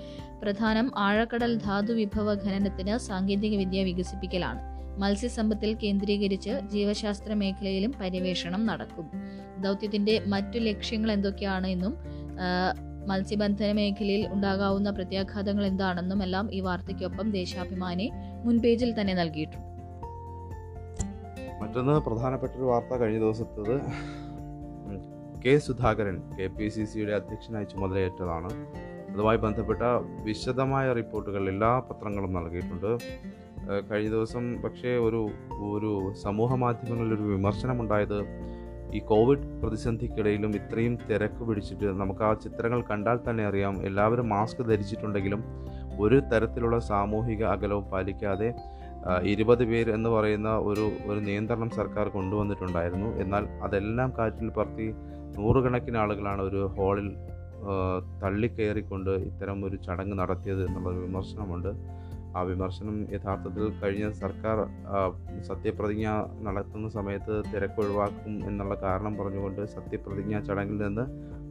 [0.43, 4.61] പ്രധാനം ആഴക്കടൽ ധാതു വിഭവ ഖനനത്തിന് സാങ്കേതിക വിദ്യ വികസിപ്പിക്കലാണ്.
[5.01, 9.05] മത്സ്യസമ്പത്തിൽ കേന്ദ്രീകരിച്ച് ജീവശാസ്ത്ര മേഖലയിലും പര്യവേഷണം നടക്കും.
[9.65, 11.93] ദൗത്യത്തിന്റെ മറ്റു ലക്ഷ്യങ്ങൾ എന്തൊക്കെയാണ് എന്നും
[13.09, 18.07] മത്സ്യബന്ധന മേഖലയിൽ ഉണ്ടാകാവുന്ന പ്രത്യാഘാതങ്ങൾ എന്താണെന്നും എല്ലാം ഈ വാർത്തയ്ക്കൊപ്പം ദേശാഭിമാനി
[18.45, 19.70] മുൻപേജിൽ തന്നെ നൽകിയിട്ടുണ്ട്.
[21.61, 23.75] മറ്റൊന്ന് പ്രധാനപ്പെട്ട ഒരു വാർത്ത കഴിഞ്ഞ ദിവസത്തത്
[25.45, 28.49] K Sudhakaran K P C സിയുടെ അധ്യക്ഷനായി ചുമതലയേറ്റതാണ്.
[29.11, 29.79] അതുമായി ബന്ധപ്പെട്ട
[30.23, 32.91] വിശദമായ റിപ്പോർട്ടുകൾ എല്ലാ പത്രങ്ങളും നൽകിയിട്ടുണ്ട്.
[33.91, 35.21] കഴിഞ്ഞ ദിവസം പക്ഷേ ഒരു
[35.71, 38.19] ഒരു സമൂഹ മാധ്യമങ്ങളിൽ ഒരു വിമർശനമുണ്ടായത്
[38.93, 43.85] ഈ കോവിഡ് പ്രതിസന്ധിക്കിടയിലും ഇത്രയും തിരക്ക് പിടിച്ചിട്ട് നമുക്ക് ആ ചിത്രങ്ങൾ കണ്ടാൽ തന്നെ അറിയാം.
[43.85, 45.43] എല്ലാവരും മാസ്ക് ധരിച്ചിട്ടുണ്ടെങ്കിലും
[45.99, 48.53] ഒരു തരത്തിലുള്ള സാമൂഹിക അകലവും പാലിക്കാതെ
[49.21, 53.17] ഇരുപത് പേർ എന്ന് പറയുന്ന ഒരു ഒരു നിയന്ത്രണം സർക്കാർ കൊണ്ടുവന്നിട്ടുണ്ടായിരുന്നു.
[53.17, 54.87] എന്നാൽ അതെല്ലാം കാറ്റിൽ പറത്തി
[55.37, 57.15] നൂറുകണക്കിന് ആളുകളാണ് ഒരു ഹാളിൽ
[58.23, 62.01] തള്ളിക്കയറിക്കൊണ്ട് ഇത്തരം ഒരു ചടങ്ങ് നടത്തിയത് എന്നുള്ളൊരു വിമർശനമുണ്ട്.
[62.37, 64.57] ആ വിമർശനം യഥാർത്ഥത്തിൽ കഴിഞ്ഞ സർക്കാർ
[65.41, 66.07] സത്യപ്രതിജ്ഞ
[66.41, 71.05] നടത്തുന്ന സമയത്ത് തിരക്കൊഴിവാക്കും എന്നുള്ള കാരണം പറഞ്ഞുകൊണ്ട് സത്യപ്രതിജ്ഞ ചടങ്ങിൽ നിന്ന്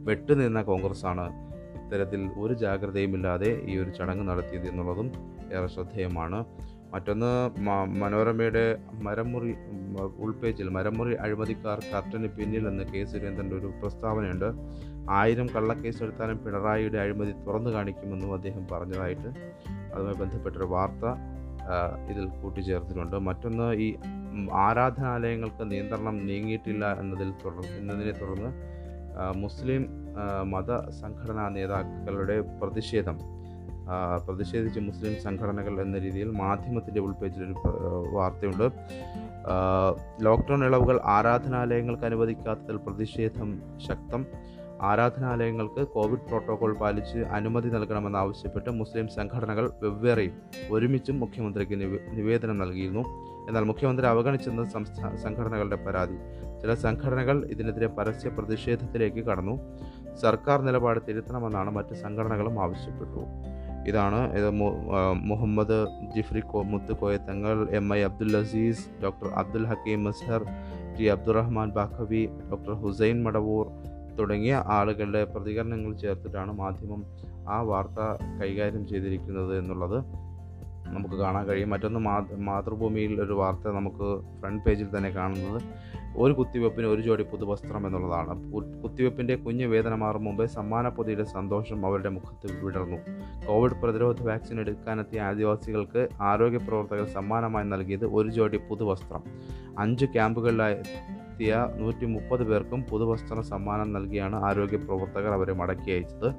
[0.09, 1.25] വെട്ടുനിന്ന കോൺഗ്രസ്സാണ്
[1.83, 5.11] ഇത്തരത്തിൽ ഒരു ജാഗ്രതയുമില്ലാതെ ഈ ഒരു ചടങ്ങ് നടത്തിയത് എന്നുള്ളതും
[5.53, 6.45] ഏറെ ശ്രദ്ധേയമാണ്.
[6.93, 7.31] മറ്റൊന്ന്
[8.01, 8.63] മനോരമയുടെ
[9.05, 9.51] മരമുറി
[10.23, 14.49] ഉൾപേജിൽ മരമുറി അഴിമതിക്കാർ കർട്ടന് പിന്നിൽ എന്ന് കെ സുരേന്ദ്രന്റെ ഒരു പ്രസ്താവനയുണ്ട്.
[15.19, 19.29] ആയിരം കള്ളക്കേസ് എടുത്താലും പിണറായിയുടെ അഴിമതി തുറന്നു കാണിക്കുമെന്നും അദ്ദേഹം പറഞ്ഞതായിട്ട്
[19.93, 21.05] അതുമായി ബന്ധപ്പെട്ടൊരു വാർത്ത
[22.11, 23.17] ഇതിൽ കൂട്ടിച്ചേർത്തിട്ടുണ്ട്.
[23.27, 23.87] മറ്റൊന്ന് ഈ
[24.65, 28.51] ആരാധനാലയങ്ങൾക്ക് നിയന്ത്രണം നീങ്ങിയിട്ടില്ല എന്നതിൽ തുടർന്ന് എന്നതിനെ തുടർന്ന്
[29.43, 29.83] മുസ്ലിം
[30.53, 30.71] മത
[31.01, 33.17] സംഘടനാ നേതാക്കളുടെ പ്രതിഷേധം
[34.27, 37.01] പ്രതിഷേധിച്ച് മുസ്ലിം സംഘടനകൾ എന്ന രീതിയിൽ മാധ്യമത്തിന്റെ
[37.53, 38.69] പ്ര- വാർത്തയുണ്ട്.
[40.21, 44.25] ലോക്ക്ഡൗൺ ഇളവുകൾ ആരാധനാലയങ്ങൾക്ക് അനുവദിക്കാത്തതിൽ പ്രതിഷേധം ശക്തം.
[44.81, 50.31] ആരാധനാലയങ്ങൾക്ക് കോവിഡ് പ്രോട്ടോകോൾ പാലിച്ച് അനുമതി നൽകണമെന്നാവശ്യപ്പെട്ട് മുസ്ലിം സംഘടനകൾ വെവ്വേറെയും
[50.69, 51.81] ഒരുമിച്ചും മുഖ്യമന്ത്രിക്ക്
[52.11, 52.99] നിവേദനം നൽകിയിരുന്നു.
[53.47, 54.63] എന്നാൽ മുഖ്യമന്ത്രി അവഗണിച്ചെന്ന്
[55.17, 56.15] സംഘടനകളുടെ പരാതി.
[56.61, 59.59] ചില സംഘടനകൾ ഇതിനെതിരെ പരസ്യ പ്രതിഷേധത്തിലേക്ക് കടന്നു.
[60.15, 63.19] സർക്കാർ നിലപാട് തിരുത്തണമെന്നാണ് മറ്റ് സംഘടനകളും ആവശ്യപ്പെട്ടു.
[63.87, 64.19] ഇതാണ്.
[64.33, 64.49] ഇത്
[65.23, 65.77] Muhammad
[66.15, 70.43] Jifri Muthu Koyathangal M I Abdul Azeez doctor Abdul Hakeem Mazhar
[70.97, 73.65] T Abdurahman Baqavi doctor Hussain Madavoor
[74.19, 77.01] തുടങ്ങിയ ആളുകളുടെ പ്രതികരണങ്ങൾ ചേർത്തിട്ടാണ് മാധ്യമം
[77.49, 77.99] ആ വാർത്ത
[78.41, 79.97] കൈകാര്യം ചെയ്തിരിക്കുന്നത് എന്നുള്ളത്
[80.93, 81.69] നമുക്ക് കാണാൻ കഴിയും.
[81.69, 81.99] മറ്റൊന്ന്
[82.39, 85.61] മാതൃഭൂമിയിൽ ഒരു വാർത്ത നമുക്ക് ഫ്രണ്ട് പേജിൽ തന്നെ കാണുന്നത്
[86.17, 88.33] ഒരു കുത്തിവെപ്പിന് ഒരു ജോഡി പുതുവസ്ത്രം എന്നുള്ളതാണ്.
[88.83, 92.97] കുത്തിവെപ്പിന്റെ കുഞ്ഞു വേദന മാറും മുമ്പേ സമ്മാന പൊതിയുടെ സന്തോഷം അവരുടെ മുഖത്ത് വിടർന്നു.
[93.47, 99.23] കോവിഡ് പ്രതിരോധ വാക്സിൻ എടുക്കാനെത്തിയ ആദിവാസികൾക്ക് ആരോഗ്യ പ്രവർത്തകർ സമ്മാനമായി നൽകിയത് ഒരു ജോഡി പുതുവസ്ത്രം.
[99.79, 106.29] അഞ്ച് ക്യാമ്പുകളിലായി എത്തിയ നൂറ്റി മുപ്പത് പേർക്കും പുതുവസ്ത്ര സമ്മാനം നൽകിയാണ് ആരോഗ്യ പ്രവർത്തകർ അവരെ മടക്കി അയച്ചത്.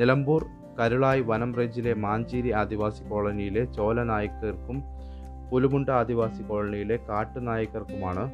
[0.00, 0.44] നിലമ്പൂർ
[0.80, 3.98] കരുളായി വനം റേഞ്ചിലെ മാഞ്ചേരി ആദിവാസി കോളനിയിലെ ചോല
[5.50, 8.24] പുലുമുണ്ട ആദിവാസി കോളനിയിലെ കാട്ടുനായ്ക്കർക്കുമാണ്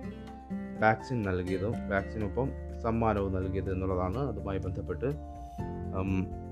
[0.83, 1.69] വാക്സിൻ നൽകിയത്.
[1.91, 2.49] വാക്സിനൊപ്പം
[2.83, 5.09] സമ്മാനവും നൽകിയത് എന്നുള്ളതാണ് അതുമായി ബന്ധപ്പെട്ട്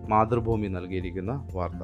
[0.08, 1.82] മാതൃഭൂമി നൽകിയിരിക്കുന്ന വാർത്ത.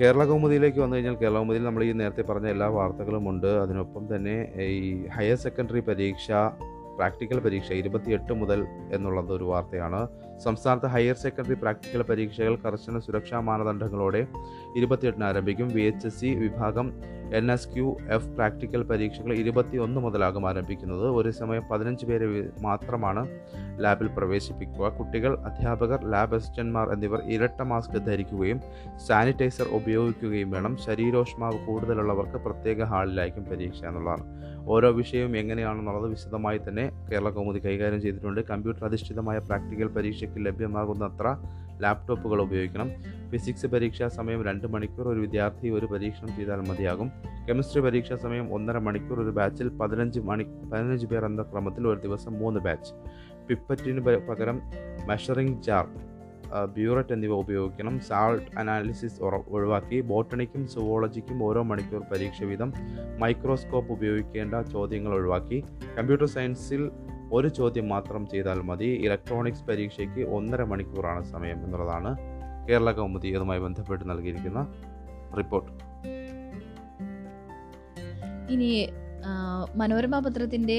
[0.00, 3.46] കേരള കൗമുദിയിലേക്ക് വന്നു കഴിഞ്ഞാൽ കേരള കൗമുദിയിൽ നമ്മൾ ഈ നേരത്തെ പറഞ്ഞ എല്ലാ വാർത്തകളും ഉണ്ട്.
[3.46, 6.26] അതിനൊപ്പം തന്നെ ഈ ഹയർ സെക്കൻഡറി പരീക്ഷ
[6.98, 10.08] പ്രാക്ടിക്കൽ പരീക്ഷ ഇരുപത്തിയെട്ട് മുതൽ എന്നുള്ളത് ഒരു വാർത്തയാണ്.
[10.44, 14.26] സംസ്ഥാനത്ത് ഹയർ സെക്കൻഡറി പ്രാക്ടിക്കൽ പരീക്ഷകൾ കർശന സുരക്ഷാ മാനദണ്ഡങ്ങളോടെ
[14.76, 15.68] ഇരുപത്തിയെട്ടിന് ആരംഭിക്കും.
[15.68, 16.92] വി എച്ച് എസ് സി വിഭാഗം
[17.34, 21.06] N S Q F practical പരീക്ഷകൾ ഇരുപത്തിയൊന്ന് മുതലാകും ആരംഭിക്കുന്നത്.
[21.10, 22.26] ഒരു സമയം പതിനഞ്ച് പേരെ
[22.62, 23.22] മാത്രമാണ്
[23.80, 24.88] ലാബിൽ പ്രവേശിപ്പിക്കുക.
[24.88, 28.60] കുട്ടികൾ അധ്യാപകർ ലാബ് അസിസ്റ്റന്റ്മാർ എന്നിവർ ഇരട്ട മാസ്ക് ധരിക്കുകയും
[29.06, 30.76] സാനിറ്റൈസർ ഉപയോഗിക്കുകയും വേണം.
[30.86, 34.47] ശരീരോഷ്മാവ് കൂടുതലുള്ളവർക്ക് പ്രത്യേക ഹാളിലായിരിക്കും പരീക്ഷ എന്നുള്ളതാണ്.
[34.68, 38.40] ഓരോ വിഷയവും എങ്ങനെയാണെന്നുള്ളത് വിശദമായി തന്നെ കേരള കൗമുദി കൈകാര്യം ചെയ്തിട്ടുണ്ട്.
[38.40, 41.36] കമ്പ്യൂട്ടർ അധിഷ്ഠിതമായ പ്രാക്ടിക്കൽ പരീക്ഷയ്ക്ക് ലഭ്യമാകുന്നത്ര
[41.80, 42.90] ലാപ്ടോപ്പുകൾ ഉപയോഗിക്കണം.
[43.30, 47.12] ഫിസിക്സ് പരീക്ഷാ സമയം രണ്ട് മണിക്കൂർ ഒരു വിദ്യാർത്ഥി ഒരു പരീക്ഷണം ചെയ്താൽ മതിയാകും.
[47.48, 52.32] കെമിസ്ട്രി പരീക്ഷാ സമയം ഒന്നര മണിക്കൂർ ഒരു ബാച്ചിൽ പതിനഞ്ച് മണി പതിനഞ്ച് പേർ എന്ന ക്രമത്തിൽ ഒരു ദിവസം
[52.32, 52.92] മൂന്ന് ബാച്ച്.
[53.48, 54.60] പിപ്പറ്റിന് പകരം
[55.06, 55.86] മെഷറിംഗ് ജാർ
[56.74, 58.00] ബ്യൂററ്റ് എന്നിവ ഉപയോഗിക്കണം.
[58.08, 59.20] സാൾട്ട് അനാലിസിസ്
[59.56, 62.72] ഒഴിവാക്കി ബോട്ടണിക്കും സുവോളജിക്കും ഓരോ മണിക്കൂർ പരീക്ഷ വീതം
[63.18, 65.64] മൈക്രോസ്കോപ്പ് ഉപയോഗിക്കേണ്ട ചോദ്യങ്ങൾ ഒഴിവാക്കി.
[65.98, 66.90] കമ്പ്യൂട്ടർ സയൻസിൽ
[67.32, 68.90] ഒരു ചോദ്യം മാത്രം ചെയ്താൽ മതി.
[69.06, 72.12] ഇലക്ട്രോണിക്സ് പരീക്ഷയ്ക്ക് ഒന്നര മണിക്കൂറാണ് സമയം എന്നുള്ളതാണ്
[72.68, 74.60] കേരള കൗമുദി ഇതുമായി ബന്ധപ്പെട്ട് നൽകിയിരിക്കുന്ന
[75.38, 75.72] റിപ്പോർട്ട്.
[78.52, 78.88] ഇനി
[79.76, 80.76] മനോരമ പത്രത്തിന്റെ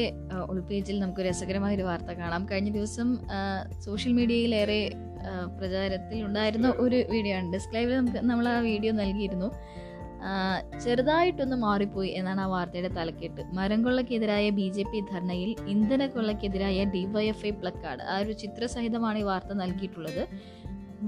[0.50, 2.46] ഉൾപേജിൽ നമുക്ക് രസകരമായ ഒരു വാർത്ത കാണാം.
[2.52, 3.08] കഴിഞ്ഞ ദിവസം
[3.86, 4.82] സോഷ്യൽ മീഡിയയിലേറെ
[5.58, 7.48] പ്രചാരത്തിൽ ഉണ്ടായിരുന്ന ഒരു വീഡിയോ ആണ്.
[7.56, 9.50] ഡിസ്ക്ലൈബിൽ നമുക്ക് നമ്മൾ ആ വീഡിയോ നൽകിയിരുന്നു
[10.84, 13.42] ചെറുതായിട്ടൊന്ന് മാറിപ്പോയി എന്നാണ് ആ വാർത്തയുടെ തലക്കെട്ട്.
[13.58, 19.54] മരം കൊള്ളക്കെതിരായ ബി ജെ പി ധർണയിൽ ഇന്ധന കൊള്ളക്കെതിരായ ഡിവൈഎഫ്ഐ പ്ലക്കാർഡ് ആ ഒരു ചിത്രസഹിതമാണ് ഈ വാർത്ത
[19.62, 20.24] നൽകിയിട്ടുള്ളത്.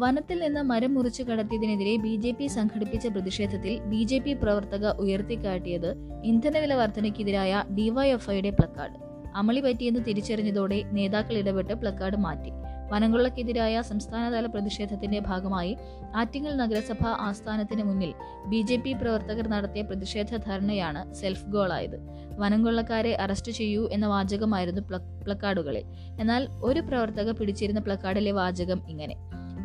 [0.02, 5.90] വനത്തിൽ നിന്ന് മരം മുറിച്ചു കടത്തിയതിനെതിരെ ബി ജെ പി സംഘടിപ്പിച്ച പ്രതിഷേധത്തിൽ ബി ജെ പി പ്രവർത്തക ഉയർത്തിക്കാട്ടിയത്
[6.24, 8.98] ഇന്ധനവില വർധനയ്ക്കെതിരായ ഡിവൈഎഫ്ഐയുടെ പ്ലക്കാർഡ്
[9.36, 12.52] അമളി പറ്റിയെന്ന് തിരിച്ചറിഞ്ഞതോടെ നേതാക്കൾ ഇടപെട്ട് പ്ലക്കാർഡ് മാറ്റി.
[12.92, 15.78] വനംകൊള്ളക്കെതിരായ സംസ്ഥാനതല പ്രതിഷേധത്തിന്റെ ഭാഗമായി
[16.16, 18.14] ആറ്റിങ്ങൽ നഗരസഭ ആസ്ഥാനത്തിന് മുന്നിൽ
[18.46, 21.98] ബി ജെ പി പ്രവർത്തകർ നടത്തിയ പ്രതിഷേധ ധർണയാണ് സെൽഫ് ഗോളായത്.
[22.40, 24.82] വനംകൊള്ളക്കാരെ അറസ്റ്റ് ചെയ്യൂ എന്ന വാചകമായിരുന്നു
[25.26, 25.86] പ്ലക്കാർഡുകളിൽ.
[26.20, 29.16] എന്നാൽ ഒരു പ്രവർത്തകർ പിടിച്ചിരുന്ന പ്ലക്കാർഡിലെ വാചകം ഇങ്ങനെ.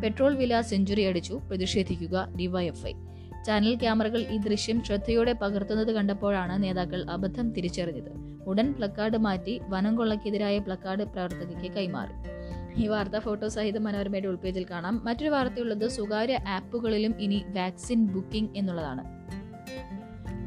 [0.03, 2.93] പെട്രോൾ വില സെഞ്ചുറി അടിച്ചു പ്രതിഷേധിക്കുക ഡിവൈഎഫ്ഐ
[3.45, 8.11] ചാനൽ ക്യാമറകൾ ഈ ദൃശ്യം ശ്രദ്ധയോടെ പകർത്തുന്നത് കണ്ടപ്പോഴാണ് നേതാക്കൾ അബദ്ധം തിരിച്ചറിഞ്ഞത്.
[8.47, 12.15] ഉടൻ പ്ലക്കാർഡ് മാറ്റി വനം കൊള്ളക്കെതിരായ പ്ലക്കാർഡ് പ്രവർത്തകയ്ക്ക് കൈമാറി.
[12.77, 15.05] ഈ വാർത്ത ഫോട്ടോ സഹിതം മനോരമയുടെ ഉൾപേജിൽ കാണാം.
[15.05, 19.03] മറ്റൊരു വാർത്തയുള്ളത് സ്വകാര്യ ആപ്പുകളിലും ഇനി വാക്സിൻ ബുക്കിംഗ് എന്നുള്ളതാണ്.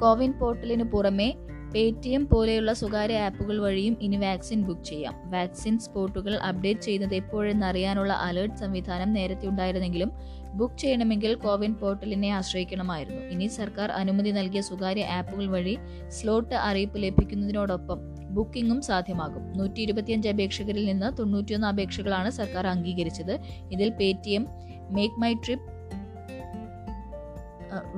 [0.00, 1.34] കോവിൻ പോർട്ടലിന് പുറമെ
[1.74, 5.30] പേടിഎം പോലെയുള്ള സ്വകാര്യ ആപ്പുകൾ വഴിയും ഇനി വാക്സിൻ ബുക്ക് ചെയ്യാം.
[5.30, 10.12] വാക്സിൻ സ്പോട്ടുകൾ അപ്ഡേറ്റ് ചെയ്യുന്നത് എപ്പോഴെന്ന് അറിയാനുള്ള അലേർട്ട് സംവിധാനം നേരത്തെ ഉണ്ടായിരുന്നെങ്കിലും
[10.54, 13.20] ബുക്ക് ചെയ്യണമെങ്കിൽ കോവിൻ പോർട്ടലിനെ ആശ്രയിക്കണമായിരുന്നു.
[13.20, 19.44] ഇനി സർക്കാർ അനുമതി നൽകിയ സ്വകാര്യ ആപ്പുകൾ വഴി സ്ലോട്ട് അറിയിപ്പ് ലഭിക്കുന്നതിനോടൊപ്പം ബുക്കിംഗും സാധ്യമാകും.
[19.58, 23.34] നൂറ്റി ഇരുപത്തിയഞ്ച് അപേക്ഷകരിൽ നിന്ന് തൊണ്ണൂറ്റിയൊന്ന് അപേക്ഷകളാണ് സർക്കാർ അംഗീകരിച്ചത്.
[23.72, 24.46] ഇതിൽ Paytm
[24.90, 25.80] make my trip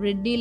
[0.05, 0.33] Reddy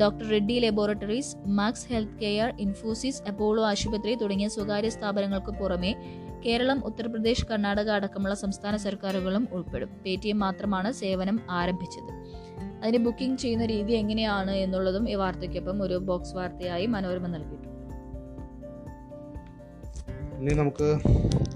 [0.00, 5.92] doctor Reddy laboratories Max health care Infosys Apollo ആശുപത്രി തുടങ്ങിയ സ്വകാര്യ സ്ഥാപനങ്ങൾക്ക് പുറമെ
[6.46, 9.90] കേരളം ഉത്തർപ്രദേശ് കർണാടക അടക്കമുള്ള സംസ്ഥാന സർക്കാരുകളും ഉൾപ്പെടും.
[10.06, 12.12] പേടിഎം മാത്രമാണ് സേവനം ആരംഭിച്ചത്.
[12.84, 17.67] അതിന് ബുക്കിംഗ് ചെയ്യുന്ന രീതി എങ്ങനെയാണ് എന്നുള്ളതും ഈ വാർത്തയ്ക്കൊപ്പം ഒരു ബോക്സ് വാർത്തയായി മനോരമ നൽകിയിട്ടുണ്ട്.
[20.38, 20.98] ഇനി നമുക്ക്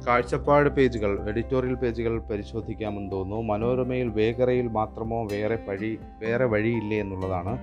[0.07, 3.53] കാഴ്ചപ്പാട് പേജുകൾ എഡിറ്റോറിയൽ പേജുകൾ പരിശോധിക്കാമെന്ന് തോന്നുന്നു.
[3.53, 7.59] മനോരമയിൽ വേഗറയിൽ മാത്രമോ വേറെ വഴി വേറെ വഴിയില്ലേ എന്നുള്ളതാണ്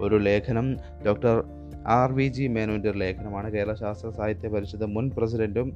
[0.00, 0.76] ഒരു ലേഖനം.
[1.06, 1.44] ഡോക്ടർ
[1.86, 3.52] ആർ വി ജി മേനോന്റെ ലേഖനമാണ്.
[3.52, 5.68] കേരള ശാസ്ത്ര സാഹിത്യ പരിഷത്ത് മുൻ പ്രസിഡന്റും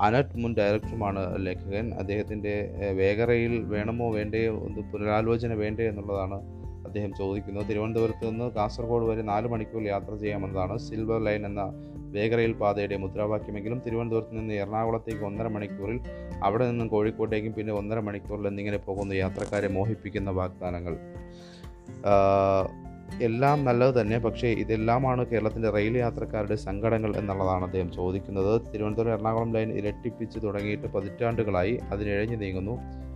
[0.00, 1.94] അനറ്റ് മുൻ ഡയറക്ടറുമാണ് ലേഖകൻ.
[1.94, 2.54] അദ്ദേഹത്തിന്റെ
[2.92, 6.38] വേഗറയിൽ വേണമോ വേണ്ടയോ ഒന്ന് പുനരാലോചന വേണ്ടേ എന്നുള്ളതാണ്
[6.86, 7.68] അദ്ദേഹം ചോദിക്കുന്നത്.
[7.68, 10.78] തിരുവനന്തപുരത്ത് നിന്ന് കാസർഗോഡ് വരെ നാല് മണിക്കൂർ യാത്ര ചെയ്യാമെന്നതാണ്.
[10.78, 11.62] സിൽവർ ലൈൻ എന്ന
[12.14, 15.98] വേഗറയിൽ പാതയുടെ മുദ്രാവാക്യമെങ്കിലും തിരുവനന്തപുരത്ത് നിന്ന് എറണാകുളത്തേക്ക് ഒന്നര മണിക്കൂറിൽ
[16.42, 20.96] അവിടെ നിന്നും കോഴിക്കോട്ടേക്കും പിന്നെ ഒന്നര മണിക്കൂറിൽ എന്നിങ്ങനെ പോകുന്ന യാത്രക്കാരെ മോഹിപ്പിക്കുന്ന വാഗ്ദാനങ്ങൾ.
[23.20, 28.52] എല്ലാം നല്ലത് തന്നെ പക്ഷേ ഇതെല്ലാമാണ് കേരളത്തിന്റെ റെയിൽ യാത്രക്കാരുടെ സങ്കടങ്ങൾ എന്നുള്ളതാണ് അദ്ദേഹം ചോദിക്കുന്നത്.
[28.72, 32.74] തിരുവനന്തപുരം എറണാകുളം ലൈൻ ഇരട്ടിപ്പിച്ച് തുടങ്ങിയിട്ട് പതിറ്റാണ്ടുകളായി അതിനിഴഞ്ഞു നീങ്ങുന്നു.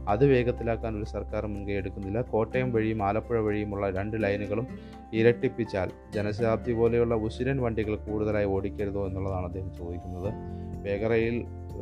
[0.08, 2.20] അത് വേഗത്തിലാക്കാൻ ഒരു സർക്കാർ മുൻകൈ എടുക്കുന്നില്ല.
[2.20, 4.66] കോട്ടയം വഴിയും ആലപ്പുഴ വഴിയുമുള്ള രണ്ട് ലൈനുകളും
[5.12, 10.30] ഇരട്ടിപ്പിച്ചാൽ ജനശതാബ്ദി പോലെയുള്ള ഉശിരൻ വണ്ടികൾ കൂടുതലായി ഓടിക്കരുതോ എന്നുള്ളതാണ് അദ്ദേഹം ചോദിക്കുന്നത്.
[10.86, 11.36] വേഗറയിൽ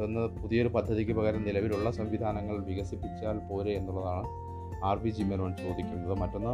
[0.04, 4.26] എന്ന പുതിയൊരു പദ്ധതിക്ക് പകരം നിലവിലുള്ള സംവിധാനങ്ങൾ വികസിപ്പിച്ചാൽ പോരെ എന്നുള്ളതാണ്
[4.84, 6.14] ആർ ബി ജി മേനോൻ ചോദിക്കുന്നത്.
[6.18, 6.52] മറ്റൊന്ന്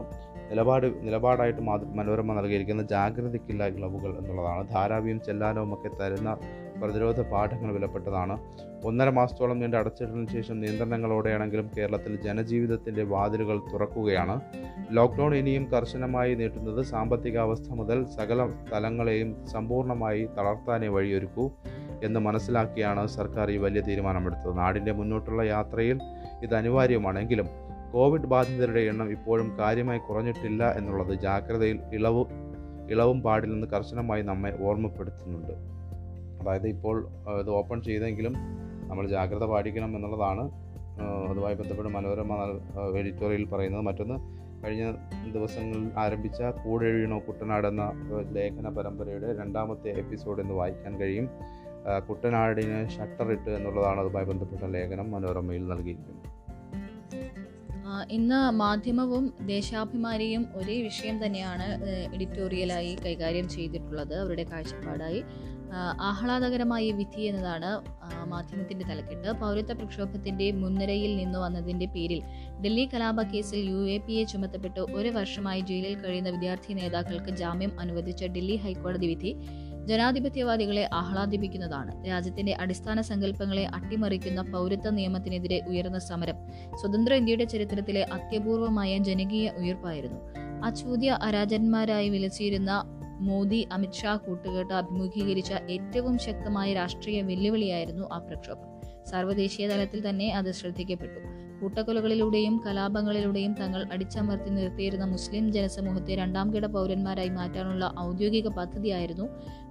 [0.51, 1.63] നിലപാട് നിലപാടായിട്ട്
[1.99, 4.63] മനോരമ നൽകിയിരിക്കുന്ന ജാഗ്രതയ്ക്കില്ല ഇളവുകൾ എന്നുള്ളതാണ്.
[4.69, 6.31] ധാരാവിയും ചെല്ലാനവും ഒക്കെ തരുന്ന
[6.83, 8.39] പ്രതിരോധ പാഠങ്ങൾ വിലപ്പെട്ടതാണ്.
[8.85, 14.41] ഒന്നര മാസത്തോളം നീണ്ട അടച്ചിടലിന് ശേഷം നിയന്ത്രണങ്ങളോടെയാണെങ്കിലും കേരളത്തിൽ ജനജീവിതത്തിന്റെ വാതിലുകൾ തുറക്കുകയാണ്.
[14.91, 21.51] ലോക്ക്ഡൗൺ ഇനിയും കർശനമായി നീട്ടുന്നത് സാമ്പത്തികാവസ്ഥ മുതൽ സകല തലങ്ങളെയും സമ്പൂർണമായി തളർത്താനേ വഴിയൊരുക്കൂ
[22.05, 24.59] എന്ന് മനസ്സിലാക്കിയാണ് സർക്കാർ ഈ വലിയ തീരുമാനമെടുത്തത്.
[24.59, 25.99] നാടിന്റെ മുന്നോട്ടുള്ള യാത്രയിൽ
[26.43, 27.49] ഇത് അനിവാര്യമാണെങ്കിലും
[27.93, 32.25] കോവിഡ് ബാധിതരുടെ എണ്ണം ഇപ്പോഴും കാര്യമായി കുറഞ്ഞിട്ടില്ല എന്നുള്ളത് ജാഗ്രതയിൽ ഇളവ്
[32.91, 35.72] ഇളവും പാടില്ലെന്ന് കർശനമായി നമ്മെ ഓർമ്മപ്പെടുത്തുന്നുണ്ട്.
[36.43, 36.97] അതായത് ഇപ്പോൾ
[37.41, 38.35] ഇത് ഓപ്പൺ ചെയ്തെങ്കിലും
[38.89, 40.45] നമ്മൾ ജാഗ്രത പാലിക്കണം എന്നുള്ളതാണ്
[41.31, 42.33] അതുമായി ബന്ധപ്പെട്ട് മനോരമ
[42.99, 43.83] എഡിറ്റോറിയൽ പറയുന്നത്.
[43.83, 44.17] മറ്റൊന്ന്
[44.65, 44.93] കഴിഞ്ഞ
[45.33, 47.85] ദിവസങ്ങളിൽ ആരംഭിച്ച കൂടെഴുകണോ കുട്ടനാട് എന്ന
[48.33, 51.29] ലേഖന പരമ്പരയുടെ രണ്ടാമത്തെ എപ്പിസോഡ് ഇന്ന് വായിക്കാൻ കഴിയും.
[52.09, 56.33] കുട്ടനാടിന് ഷട്ടറിട്ട് എന്നുള്ളതാണ് അതുമായി ബന്ധപ്പെട്ട ലേഖനം മനോരമയിൽ നൽകിയിരിക്കുന്നത്.
[58.11, 61.67] ഇന്ന് മാധ്യമവും ദേശാഭിമാനിയും ഒരേ വിഷയം തന്നെയാണ്
[62.15, 64.15] എഡിറ്റോറിയലായി കൈകാര്യം ചെയ്തിട്ടുള്ളത്.
[64.15, 65.25] അവരുടെ കാഴ്ചപ്പാടായി.
[66.01, 67.71] ആഹ്ലാദകരമായ വിധി എന്നതാണ്
[68.25, 69.29] മാധ്യമത്തിന്റെ തലക്കെട്ട്.
[69.33, 72.21] പൗരത്വ പ്രക്ഷോഭത്തിന്റെ മുൻനിരയിൽ നിന്ന് വന്നതിന്റെ പേരിൽ
[72.63, 77.81] ഡൽഹി കലാപ കേസിൽ യു എ പി എ ചുമത്തപ്പെട്ട് ഒരു വർഷമായി ജയിലിൽ കഴിയുന്ന വിദ്യാർത്ഥി നേതാക്കൾക്ക് ജാമ്യം
[77.81, 79.33] അനുവദിച്ച ഡൽഹി ഹൈക്കോടതി വിധി
[79.85, 82.07] ജനാധിപത്യവാദികളെ ആഹ്ലാദിപ്പിക്കുന്നതാണ്.
[82.09, 86.37] രാജ്യത്തിന്റെ അടിസ്ഥാന സങ്കല്പങ്ങളെ അട്ടിമറിക്കുന്ന പൗരത്വ നിയമത്തിനെതിരെ ഉയർന്ന സമരം
[86.81, 90.21] സ്വതന്ത്ര ഇന്ത്യയുടെ ചരിത്രത്തിലെ അത്യപൂർവമായ ജനകീയ ഉയർപ്പായിരുന്നു.
[90.65, 92.73] അചോദ്യ അരാജന്മാരായി വിലസിയിരുന്ന
[93.29, 98.69] മോദി അമിത്ഷാ കൂട്ടുകെട്ട് അഭിമുഖീകരിച്ച ഏറ്റവും ശക്തമായ രാഷ്ട്രീയ വെല്ലുവിളിയായിരുന്നു ആ പ്രക്ഷോഭം.
[99.11, 101.21] സർവദേശീയ തലത്തിൽ തന്നെ അത് ശ്രദ്ധിക്കപ്പെട്ടു.
[101.61, 109.27] കൂട്ടക്കൊലകളിലൂടെയും കലാപങ്ങളിലൂടെയും തങ്ങൾ അടിച്ചമർത്തി നിർത്തിയിരുന്ന മുസ്ലിം ജനസമൂഹത്തെ രണ്ടാം കിട പൗരന്മാരായി മാറ്റാനുള്ള ഔദ്യോഗിക പദ്ധതിയായിരുന്നു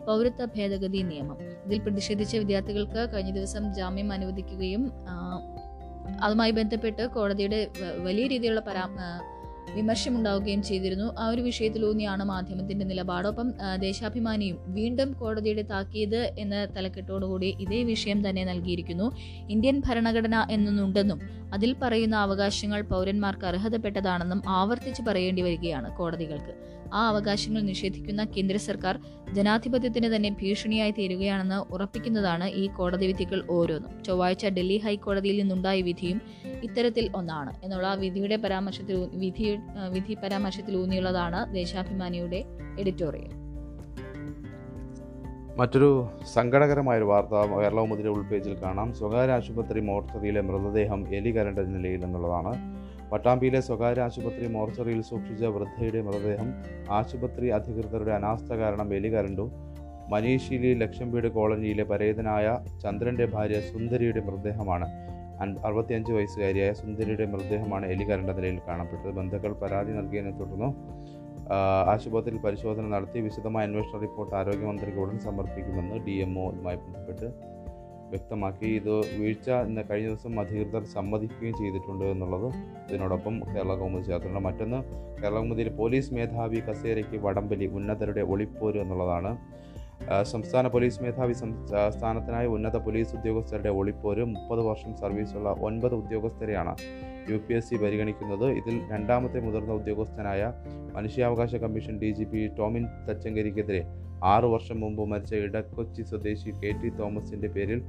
[0.08, 1.40] പൗരത്വ ഭേദഗതി നിയമം.
[1.66, 4.86] ഇതിൽ പ്രതിഷേധിച്ച വിദ്യാർത്ഥികൾക്ക് കഴിഞ്ഞ ദിവസം ജാമ്യം അനുവദിക്കുകയും
[6.22, 7.60] അതുമായി ബന്ധപ്പെട്ട് കോടതിയുടെ
[8.04, 8.86] വലിയ രീതിയിലുള്ള പരാ
[9.70, 11.14] വിമർശമുണ്ടാവുകയും ചെയ്തിരുന്നു.
[11.20, 19.12] ആ ഒരു വിഷയത്തിലൂന്നിയാണ് മാധ്യമത്തിന്റെ നിലപാടൊപ്പം ദേശാഭിമാനിയും വീണ്ടും കോടതിയുടെ താക്കീത് എന്ന തലക്കെട്ടോടുകൂടി ഇതേ വിഷയം തന്നെ നൽകിയിരിക്കുന്നു.
[19.50, 21.22] ഇന്ത്യൻ ഭരണഘടന എന്നൊന്നുണ്ടെന്നും
[21.54, 26.81] അതിൽ പറയുന്ന അവകാശങ്ങൾ പൗരന്മാർക്ക് അർഹതപ്പെട്ടതാണെന്നും ആവർത്തിച്ച് പറയേണ്ടി വരികയാണ് കോടതികൾക്ക്.
[26.94, 29.00] ആ അവകാശങ്ങൾ നിഷേധിക്കുന്ന കേന്ദ്ര സർക്കാർ
[29.34, 34.04] ജനാധിപത്യത്തിന് തന്നെ ഭീഷണിയായി തീരുകയാണെന്ന് ഉറപ്പിക്കുന്നതാണ് ഈ കോടതി വിധികൾ ഓരോന്നും.
[34.04, 36.22] ചൊവ്വാഴ്ച ഡൽഹി ഹൈക്കോടതിയിൽ നിന്നുണ്ടായ വിധിയും
[36.64, 37.54] ഇത്തരത്തിൽ ഒന്നാണ്.
[37.64, 39.58] എന്നുള്ള ആ വിധിയുടെ പരാമർശത്തിൽ വിധി
[39.90, 42.44] വിധി പരാമർശത്തിൽ ഊന്നിയുള്ളതാണ് ദേശാഭിമാനിയുടെ
[42.80, 43.42] എഡിറ്റോറിയൽ.
[45.58, 48.94] മറ്റൊരു സങ്കടകരമായൊരു വാർത്ത കേരളമുതിരെ ഉൾപേജിൽ കാണാം.
[48.94, 52.81] സ്വകാര്യ ആശുപത്രി മോർച്ചറിയിലെ മൃതദേഹം എലി കരണ്ട നിലയിൽ എന്നുള്ളതാണ്.
[53.12, 56.50] പട്ടാമ്പിയിലെ സ്വകാര്യ ആശുപത്രി മോർച്ചറിയിൽ സൂക്ഷിച്ച വൃദ്ധയുടെ മൃതദേഹം
[56.98, 59.46] ആശുപത്രി അധികൃതരുടെ അനാസ്ഥ കാരണം എലി കരണ്ടു.
[60.14, 62.46] മനീഷിലി ലക്ഷംവീട് കോളനിയിലെ പരേതനായ
[62.84, 64.88] ചന്ദ്രന്റെ ഭാര്യ സുന്ദരിയുടെ മൃതദേഹമാണ്.
[65.68, 69.12] അറുപത്തിയഞ്ച് വയസ്സുകാരിയായ സുന്ദരിയുടെ മൃതദേഹമാണ് എലി കരണ്ട നിലയിൽ കാണപ്പെട്ടത്.
[69.20, 70.70] ബന്ധുക്കൾ പരാതി നൽകിയതിനെ തുടർന്നു
[71.94, 77.28] ആശുപത്രിയിൽ പരിശോധന നടത്തി വിശദമായ അന്വേഷണ റിപ്പോർട്ട് ആരോഗ്യമന്ത്രിക്ക് ഉടൻ സമർപ്പിക്കുമെന്ന് ഡി എം ഒയുമായി ബന്ധപ്പെട്ട്
[78.12, 78.68] വ്യക്തമാക്കി.
[78.80, 82.48] ഇത് വീഴ്ച ഇന്ന് കഴിഞ്ഞ ദിവസം അധികൃതർ സമ്മതിക്കുകയും ചെയ്തിട്ടുണ്ട് എന്നുള്ളത്
[82.90, 84.44] ഇതിനോടൊപ്പം കേരള കൗമുദി ചേർത്തിട്ടുണ്ട്.
[84.48, 84.80] മറ്റൊന്ന്
[85.22, 89.34] കേരള കൗമുദിയിൽ പോലീസ് മേധാവി കസേരയ്ക്ക് വടംവലി ഉന്നതരുടെ ഒളിപ്പോര് എന്നുള്ളതാണ്.
[90.32, 91.34] സംസ്ഥാന പോലീസ് മേധാവി
[91.96, 96.74] സ്ഥാനത്തിനായി ഉന്നത പോലീസ് ഉദ്യോഗസ്ഥരുടെ ഒളിപ്പോര് മുപ്പത് വർഷം സർവീസുള്ള ഒൻപത് ഉദ്യോഗസ്ഥരെയാണ്
[97.32, 98.46] യു പി എസ് സി പരിഗണിക്കുന്നത്.
[98.60, 100.42] ഇതിൽ രണ്ടാമത്തെ മുതിർന്ന ഉദ്യോഗസ്ഥനായ
[100.96, 103.84] മനുഷ്യാവകാശ commission D G P Tomin തച്ചങ്കരിക്കെതിരെ
[104.24, 107.82] ആറു വർഷം മുമ്പ് മരിച്ച ഇടക്കൊച്ചി സ്വദേശി കെ ടി തോമസിന്റെ പേരിൽ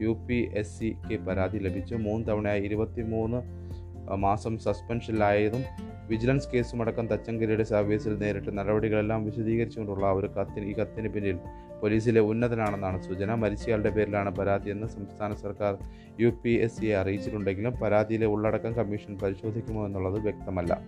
[0.00, 1.94] യു പി എസ് സിക്ക് പരാതി ലഭിച്ചു.
[1.94, 3.59] മൂന്ന് തവണയായി ഇരുപത്തിമൂന്ന്
[4.14, 5.64] മാസം സസ്പെൻഷനിലായതും
[6.08, 11.38] വിജിലൻസ് കേസുമടക്കം തച്ചങ്കരിയുടെ സർവീസിൽ നേരിട്ട നടപടികളെല്ലാം വിശദീകരിച്ചുകൊണ്ടുള്ള ഒരു കത്തിന് ഈ കത്തിന് പിന്നിൽ
[11.82, 13.34] പോലീസിലെ ഉന്നതനാണെന്നാണ് സൂചന.
[13.34, 15.78] മരിച്ചയാളുടെ പേരിലാണ് പരാതിയെന്ന് സംസ്ഥാന സർക്കാർ
[16.20, 20.78] യു പി എസ് സിയെ അറിയിച്ചിട്ടുണ്ടെങ്കിലും പരാതിയിലെ ഉള്ളടക്കം കമ്മീഷൻ പരിശോധിക്കുമോ എന്നുള്ളത് വ്യക്തമല്ല.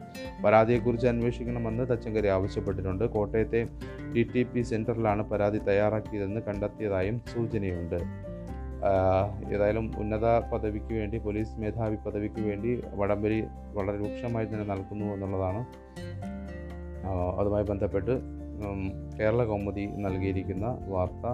[0.44, 3.04] പരാതിയെക്കുറിച്ച് അന്വേഷിക്കണമെന്ന് തച്ചങ്കരി ആവശ്യപ്പെട്ടിട്ടുണ്ട്.
[3.04, 3.68] കോട്ടയത്തെ
[4.16, 8.31] ടി ടി പി സെന്ററിലാണ് പരാതി തയ്യാറാക്കിയതെന്ന് കണ്ടെത്തിയതായും സൂചനയുണ്ട്.
[9.54, 15.66] ഏതായാലും ഉന്നത പദവിക്ക് വേണ്ടി പോലീസ് മേധാവി പദവിക്ക് വേണ്ടി വടംവലി വളരെ രൂക്ഷമായി തന്നെ നൽകുന്നു എന്നുള്ളതാണ്.
[17.38, 18.20] അതുമായി ബന്ധപ്പെട്ട്
[19.20, 21.26] കേരള കൗമുദി നൽകിയിരിക്കുന്ന വാർത്ത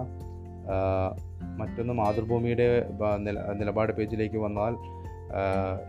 [1.57, 4.75] മറ്റൊന്ന് മാതൃഭൂമിയുടെ നില- നിലപാട് പേജിലേക്ക് വന്നാൽ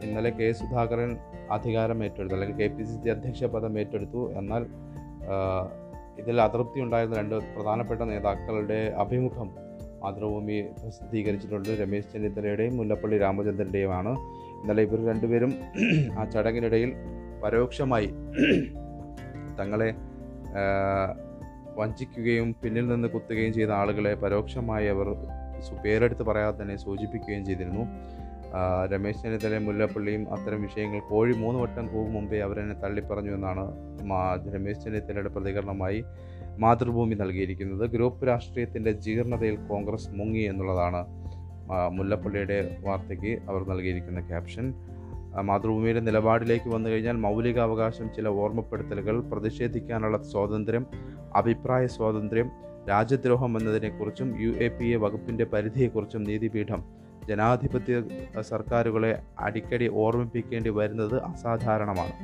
[0.05, 1.17] ഇന്നലെ കെ സുധാകരൻ
[1.51, 4.33] അധികാരം ഏറ്റെടുത്തു അല്ലെങ്കിൽ കെ പി സി സി അധ്യക്ഷ പദം ഏറ്റെടുത്തു.
[4.33, 4.67] എന്നാൽ
[6.19, 9.70] ഇതിൽ അതൃപ്തി ഉണ്ടായിരുന്ന രണ്ട് പ്രധാനപ്പെട്ട നേതാക്കളുടെ അഭിമുഖം
[10.03, 14.13] മാതൃഭൂമി പ്രസിദ്ധീകരിച്ചിട്ടുണ്ട് രമേശ് ചെന്നിത്തലയുടെയും മുല്ലപ്പള്ളി രാമചന്ദ്രന്റെയുമാണ്
[14.61, 15.53] ഇന്നലെ ഇവർ രണ്ടുപേരും
[16.19, 16.91] ആ ചടങ്ങിനിടയിൽ
[17.43, 18.09] പരോക്ഷമായി
[19.61, 19.91] തങ്ങളെ
[21.77, 25.09] വഞ്ചിക്കുകയും പിന്നിൽ നിന്ന് കുത്തുകയും ചെയ്ത ആളുകളെ പരോക്ഷമായി അവർ
[25.85, 27.85] പേരെടുത്ത് പറയാതെ തന്നെ സൂചിപ്പിക്കുകയും ചെയ്തിരുന്നു.
[28.93, 33.65] രമേശ് ചെന്നിത്തലയും മുല്ലപ്പള്ളിയും അത്തരം വിഷയങ്ങൾ കോഴി മൂന്ന് വട്ടം പോകും മുമ്പേ അവരെന്നെ തള്ളിപ്പറഞ്ഞു എന്നാണ്
[34.55, 36.01] രമേശ് ചെന്നിത്തലയുടെ പ്രതികരണമായി
[36.63, 37.91] മാതൃഭൂമി നൽകിയിരിക്കുന്നത്.
[37.91, 41.01] ഗ്രൂപ്പ് രാഷ്ട്രീയത്തിന്റെ ജീർണതയിൽ കോൺഗ്രസ് മുങ്ങി എന്നുള്ളതാണ്
[41.93, 44.75] മുല്ലപ്പള്ളിയുടെ വാർത്തയ്ക്ക് അവർ നൽകിയിരിക്കുന്ന ക്യാപ്ഷൻ.
[45.43, 50.87] മാതൃഭൂമിയുടെ നിലപാടിലേക്ക് വന്നു കഴിഞ്ഞാൽ മൗലികാവകാശം ചില ഓർമ്മപ്പെടുത്തലുകൾ പ്രതിഷേധിക്കാനുള്ള സ്വാതന്ത്ര്യം
[51.37, 52.49] അഭിപ്രായ സ്വാതന്ത്ര്യം
[52.89, 56.85] രാജ്യദ്രോഹം എന്നതിനെക്കുറിച്ചും യു എ പി എ വകുപ്പിന്റെ പരിധിയെക്കുറിച്ചും നീതിപീഠം
[57.29, 57.95] ജനാധിപത്യ
[58.41, 62.15] സർക്കാരുകളെ അടിക്കടി ഓർമ്മിപ്പിക്കേണ്ടി വരുന്നത് അസാധാരണമാണ്.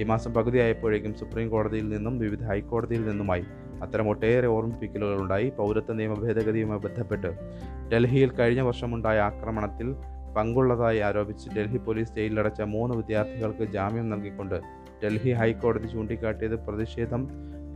[0.00, 3.44] ഈ മാസം പകുതിയായപ്പോഴേക്കും സുപ്രീം കോടതിയിൽ നിന്നും വിവിധ ഹൈക്കോടതിയിൽ നിന്നുമായി
[3.82, 5.48] അത്തരം ഒട്ടേറെ ഓർമ്മിപ്പിക്കലുകളുണ്ടായി.
[5.48, 7.30] പൗരത്വ നിയമ ഭേദഗതിയുമായി ബന്ധപ്പെട്ട്
[7.92, 9.88] ഡൽഹിയിൽ കഴിഞ്ഞ വർഷമുണ്ടായ ആക്രമണത്തിൽ
[10.36, 14.56] പങ്കുള്ളതായി ആരോപിച്ച് ഡൽഹി പോലീസ് ജയിലിലടച്ച മൂന്ന് വിദ്യാർത്ഥികൾക്ക് ജാമ്യം നൽകിക്കൊണ്ട്
[15.04, 17.22] ഡൽഹി ഹൈക്കോടതി ചൂണ്ടിക്കാട്ടിയത് പ്രതിഷേധം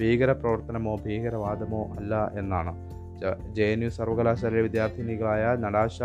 [0.01, 2.73] ഭീകരപ്രവർത്തനമോ ഭീകരവാദമോ അല്ല എന്നാണ്.
[3.53, 5.99] ജെ എൻ യു സർവകലാശാലയിലെ വിദ്യാർത്ഥിനികളായ നടാശ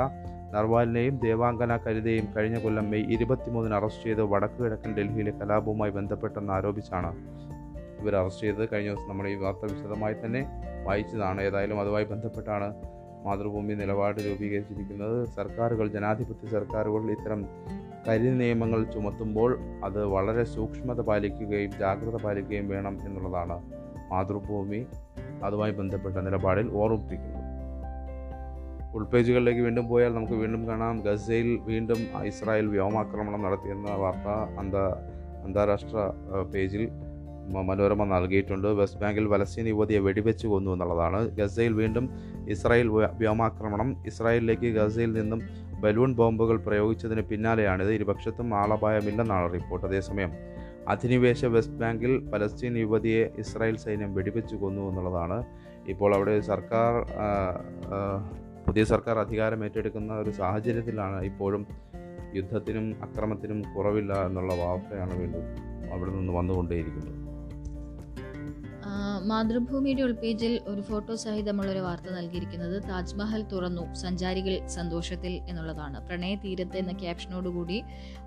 [0.54, 7.12] നർവാലിനെയും ദേവാംഗന കരുതയും കഴിഞ്ഞ കൊല്ലം മെയ് ഇരുപത്തിമൂന്നിന് അറസ്റ്റ് ചെയ്ത് വടക്കു കിഴക്കൻ ഡൽഹിയിലെ കലാപവുമായി ബന്ധപ്പെട്ടെന്ന് ആരോപിച്ചാണ്
[8.02, 10.42] ഇവർ അറസ്റ്റ് ചെയ്തത് കഴിഞ്ഞ ദിവസം നമ്മൾ ഈ വാർത്ത വിശദമായി തന്നെ
[10.84, 11.42] വായിച്ചതാണ്.
[11.42, 12.74] ഏതായാലും അതുമായി ബന്ധപ്പെട്ടാണ്
[13.26, 15.26] മാതൃഭൂമി നിലപാട് രൂപീകരിച്ചിരിക്കുന്നത്.
[15.26, 17.46] സർക്കാരുകൾ ജനാധിപത്യ സർക്കാരുകൾ ഇത്തരം
[18.08, 23.58] കരി നിയമങ്ങൾ ചുമത്തുമ്പോൾ അത് വളരെ സൂക്ഷ്മത പാലിക്കുകയും ജാഗ്രത പാലിക്കുകയും വേണം എന്നുള്ളതാണ്
[24.12, 24.86] മാതൃഭൂമി
[25.44, 27.42] അതുമായി ബന്ധപ്പെട്ട നിലപാടിൽ ഓർമ്മിപ്പിക്കുന്നത്.
[28.96, 31.02] ഉൾപേജുകളിലേക്ക് വീണ്ടും പോയാൽ നമുക്ക് വീണ്ടും കാണാം.
[31.02, 34.28] ഗസയിൽ വീണ്ടും ഇസ്രായേൽ വ്യോമാക്രമണം നടത്തിയെന്ന വാർത്ത
[34.60, 34.84] അന്താ
[35.44, 35.98] അന്താരാഷ്ട്ര
[36.54, 36.90] പേജിൽ
[37.60, 38.68] മനോരമ നൽകിയിട്ടുണ്ട്.
[38.68, 41.30] വെസ്റ്റ് ബാങ്കിൽ പലസ്തീൻ യുവതിയെ വെടിവെച്ച് കൊന്നു എന്നുള്ളതാണ്.
[41.30, 42.10] ഗസയിൽ വീണ്ടും
[42.50, 44.04] ഇസ്രായേൽ വ്യോമാക്രമണം.
[44.08, 45.42] ഇസ്രായേലിലേക്ക് ഗസയിൽ നിന്നും
[45.82, 47.92] ബലൂൺ ബോംബുകൾ പ്രയോഗിച്ചതിന് പിന്നാലെയാണിത്.
[47.92, 49.88] ഇരുപക്ഷത്തും ആളപായമില്ലെന്നാണ് റിപ്പോർട്ട്.
[49.88, 50.32] അതേസമയം
[50.88, 55.44] അധിനിവേശ വെസ്റ്റ് ബാങ്കിൽ പലസ്തീൻ യുവതിയെ ഇസ്രായേൽ സൈന്യം വെടിവെച്ച് കൊന്നു എന്നുള്ളതാണ്.
[55.88, 57.06] ഇപ്പോൾ അവിടെ സർക്കാർ
[58.68, 61.68] പുതിയ സർക്കാർ അധികാരം ഏറ്റെടുക്കുന്ന ഒരു സാഹചര്യത്തിലാണ് ഇപ്പോഴും
[62.36, 65.44] യുദ്ധത്തിനും അക്രമത്തിനും കുറവില്ല എന്നുള്ള വാർത്തയാണ് വീണ്ടും
[65.94, 67.21] അവിടെ നിന്ന് വന്നുകൊണ്ടേയിരിക്കുന്നത്.
[69.26, 76.08] മാതൃഭൂമിയുടെ ഉൾപേജിൽ ഒരു ഫോട്ടോ സഹിതമുള്ള ഒരു വാർത്ത നൽകിയിരിക്കുന്നത് താജ്മഹൽ തുറന്നു സഞ്ചാരികൾ സന്തോഷത്തിൽ എന്നുള്ളതാണ്.
[76.08, 77.84] പ്രണയ തീരത്ത് എന്ന ക്യാപ്ഷനോടുകൂടി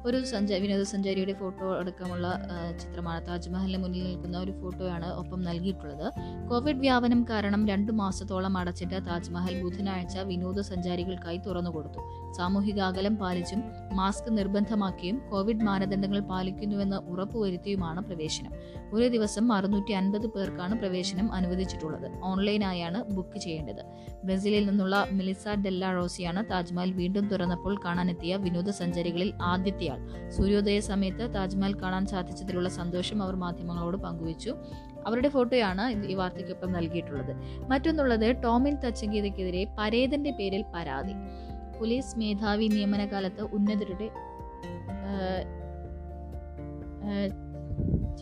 [0.07, 2.33] ഒരു സഞ്ചാ വിനോദസഞ്ചാരിയുടെ ഫോട്ടോ അടക്കമുള്ള
[2.81, 6.13] ചിത്രമാണ് താജ്മഹലിന് മുന്നിൽ നിൽക്കുന്ന ഒരു ഫോട്ടോയാണ് ഒപ്പം നൽകിയിട്ടുള്ളത്.
[6.51, 12.01] കോവിഡ് വ്യാപനം കാരണം രണ്ടു മാസത്തോളം അടച്ചിട്ട താജ്മഹൽ ബുധനാഴ്ച വിനോദസഞ്ചാരികൾക്കായി തുറന്നുകൊടുത്തു
[12.33, 18.53] സാമൂഹിക അകലം പാലിച്ചും മാസ്ക് നിർബന്ധമാക്കിയും കോവിഡ് മാനദണ്ഡങ്ങൾ പാലിക്കുന്നുവെന്ന് ഉറപ്പുവരുത്തിയുമാണ് പ്രവേശനം.
[18.95, 22.07] ഒരു ദിവസം അറുന്നൂറ്റി അൻപത് പേർക്കാണ് പ്രവേശനം അനുവദിച്ചിട്ടുള്ളത്.
[22.25, 23.83] ഓൺലൈനായാണ് ബുക്ക് ചെയ്യേണ്ടത്.
[24.25, 30.01] ബ്രസീലിൽ നിന്നുള്ള മിലിസ ഡെല്ല റോസിയാണ് താജ്മഹൽ വീണ്ടും തുറന്നപ്പോൾ കാണാനെത്തിയ വിനോദസഞ്ചാരികളിൽ ആദ്യത്തെയാൾ.
[30.31, 34.55] സൂര്യോദയ സമയത്ത് താജ്മഹൽ കാണാൻ സാധിച്ചതിലുള്ള സന്തോഷം അവർ മാധ്യമങ്ങളോട് പങ്കുവച്ചു.
[35.07, 37.33] അവരുടെ ഫോട്ടോയാണ് ഈ വാർത്തയ്ക്കൊപ്പം നൽകിയിട്ടുള്ളത്.
[37.71, 41.15] മറ്റൊന്നുള്ളത് ടോമിൻ തച്ചങ്കീതയ്ക്കെതിരെ പരേതന്റെ പേരിൽ പരാതി.
[41.79, 44.09] പോലീസ് മേധാവി നിയമനകാലത്ത് ഉന്നതരുടെ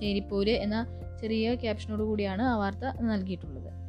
[0.01, 0.77] ചേരിപ്പോര് എന്ന
[1.23, 3.83] ചെറിയ ക്യാപ്ഷനോട് കൂടിയാണ് ആ വാർത്ത നൽകിയിട്ടുള്ളത്.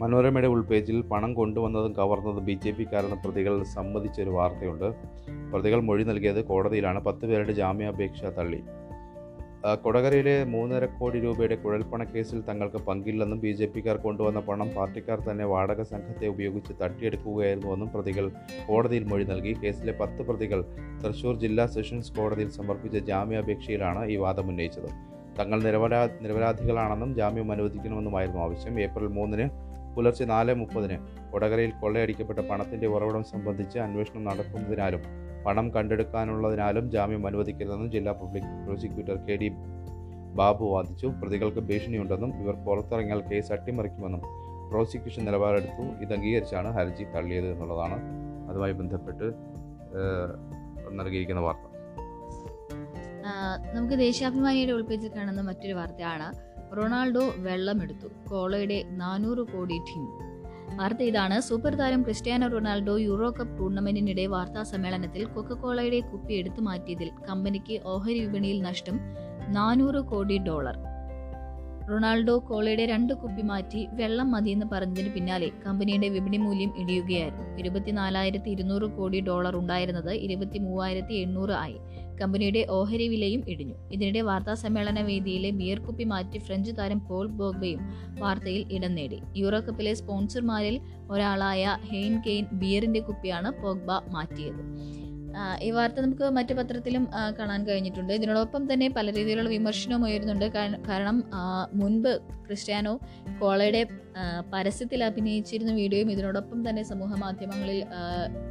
[0.00, 4.94] മനോരമയുടെ ഉൾപേജിൽ പണം കൊണ്ടുവന്നതും കവർന്നതും ബി ജെ പിക്കാരെന്ന് പ്രതികൾ സമ്മതിച്ചൊരു വാർത്തയുണ്ട്.
[5.52, 7.04] പ്രതികൾ മൊഴി നൽകിയത് കോടതിയിലാണ്.
[7.04, 8.62] പത്ത് പേരുടെ ജാമ്യാപേക്ഷ തള്ളി.
[9.74, 15.44] കൊടകരയിലെ മൂന്നര കോടി രൂപയുടെ കുഴൽപ്പണ കേസിൽ തങ്ങൾക്ക് പങ്കില്ലെന്നും ബി ജെ പിക്കാർ കൊണ്ടുവന്ന പണം പാർട്ടിക്കാർ തന്നെ
[15.44, 18.30] വാടക സംഘത്തെ ഉപയോഗിച്ച് തട്ടിയെടുക്കുകയായിരുന്നുവെന്നും പ്രതികൾ
[18.66, 19.52] കോടതിയിൽ മൊഴി നൽകി.
[19.52, 20.64] കേസിലെ പത്ത് പ്രതികൾ
[21.02, 24.90] തൃശൂർ ജില്ലാ സെഷൻസ് കോടതിയിൽ സമർപ്പിച്ച ജാമ്യാപേക്ഷയിലാണ് ഈ വാദം ഉന്നയിച്ചത്.
[25.38, 28.80] തങ്ങൾ നിരപരാ നിരപരാധികളാണെന്നും ജാമ്യം അനുവദിക്കണമെന്നുമായിരുന്നു ആവശ്യം.
[28.80, 29.48] ഏപ്രിൽ മൂന്നിന്
[29.96, 30.96] പുലർച്ചെ നാല് മുപ്പതിന്
[31.32, 39.34] കൊടകരയിൽ കൊള്ളയടിക്കപ്പെട്ട പണത്തിന്റെ ഉറവിടം സംബന്ധിച്ച് അന്വേഷണം നടക്കുന്നതിനാലും പണം കണ്ടെടുക്കാനുള്ളതിനാലും ജാമ്യം അനുവദിക്കരുതെന്നും ജില്ലാ public prosecutor K
[39.42, 39.48] D
[40.38, 41.06] Babu വാദിച്ചു.
[41.06, 44.22] പ്രതികൾക്ക് ഭീഷണിയുണ്ടെന്നും ഇവർ പുറത്തിറങ്ങിയാൽ കേസ് അട്ടിമറിക്കുമെന്നും
[44.70, 45.84] പ്രോസിക്യൂഷൻ നിലപാടെടുത്തു.
[46.04, 47.98] ഇത് അംഗീകരിച്ചാണ് ഹർജി തള്ളിയത് എന്നുള്ളതാണ്
[48.50, 49.26] അതുമായി ബന്ധപ്പെട്ട്
[51.00, 51.64] നൽകിയിരിക്കുന്ന വാർത്ത.
[53.76, 56.28] നമുക്ക് ദേശാഭിമാനിയുടെ ഉൾപേജിൽ കാണുന്ന മറ്റൊരു വാർത്തയാണ്.
[56.76, 58.08] റൊണാൾഡോ വെള്ളമെടുത്തു.
[58.30, 60.06] കോളയുടെ നാനൂറ് കോടി ടീം.
[60.74, 67.10] വാർത്ത ഇതാണ് സൂപ്പർ താരം ക്രിസ്ത്യാനോ റൊണാൾഡോ യൂറോ കപ്പ് ടൂർണമെന്റിനിടെ വാർത്താ സമ്മേളനത്തിൽ കൊക്കക്കോളയുടെ കുപ്പി എടുത്തു മാറ്റിയതിൽ
[67.28, 69.00] കമ്പനിക്ക് ഓഹരി വിപണിയിൽ നഷ്ടം
[69.48, 70.78] നാനൂറ് കോടി ഡോളർ.
[71.88, 77.58] റൊണാൾഡോ കോളയുടെ രണ്ട് കുപ്പി മാറ്റി വെള്ളം മതിയെന്ന് പറഞ്ഞതിന് പിന്നാലെ കമ്പനിയുടെ വിപണി മൂല്യം ഇടിയുകയായിരുന്നു.
[77.58, 81.78] ഇരുപത്തിനാലായിരത്തി ഇരുന്നൂറ് കോടി ഡോളർ ഉണ്ടായിരുന്നത് ഇരുപത്തി മൂവായിരത്തി എണ്ണൂറ് ആയി.
[82.20, 83.76] കമ്പനിയുടെ ഓഹരി വിലയും ഇടിഞ്ഞു.
[83.94, 87.80] ഇതിനിടെ വാർത്താ സമ്മേളന വേദിയിലെ ബിയർ കുപ്പി മാറ്റി ഫ്രഞ്ച് താരം പോൾ ബോഗ്ബയും
[88.22, 89.18] വാർത്തയിൽ ഇടം നേടി.
[89.42, 90.78] യൂറോ കപ്പിലെ സ്പോൺസർമാരിൽ
[91.14, 94.62] ഒരാളായ ഹെയിൻ കെയിൻ ബിയറിന്റെ കുപ്പിയാണ് പോഗ്ബ മാറ്റിയത്.
[95.66, 97.04] ഈ വാർത്ത നമുക്ക് മറ്റു പത്രത്തിലും
[97.38, 98.12] കാണാൻ കഴിഞ്ഞിട്ടുണ്ട്.
[98.18, 100.46] ഇതിനോടൊപ്പം തന്നെ പല രീതിയിലുള്ള വിമർശനവും ഉയരുന്നുണ്ട്.
[100.88, 101.16] കാരണം
[101.80, 102.12] മുൻപ്
[102.46, 102.92] ക്രിസ്ത്യാനോ
[103.40, 103.82] കോളയുടെ
[104.54, 107.80] പരസ്യത്തിൽ അഭിനയിച്ചിരുന്ന വീഡിയോയും ഇതിനോടൊപ്പം തന്നെ സമൂഹ മാധ്യമങ്ങളിൽ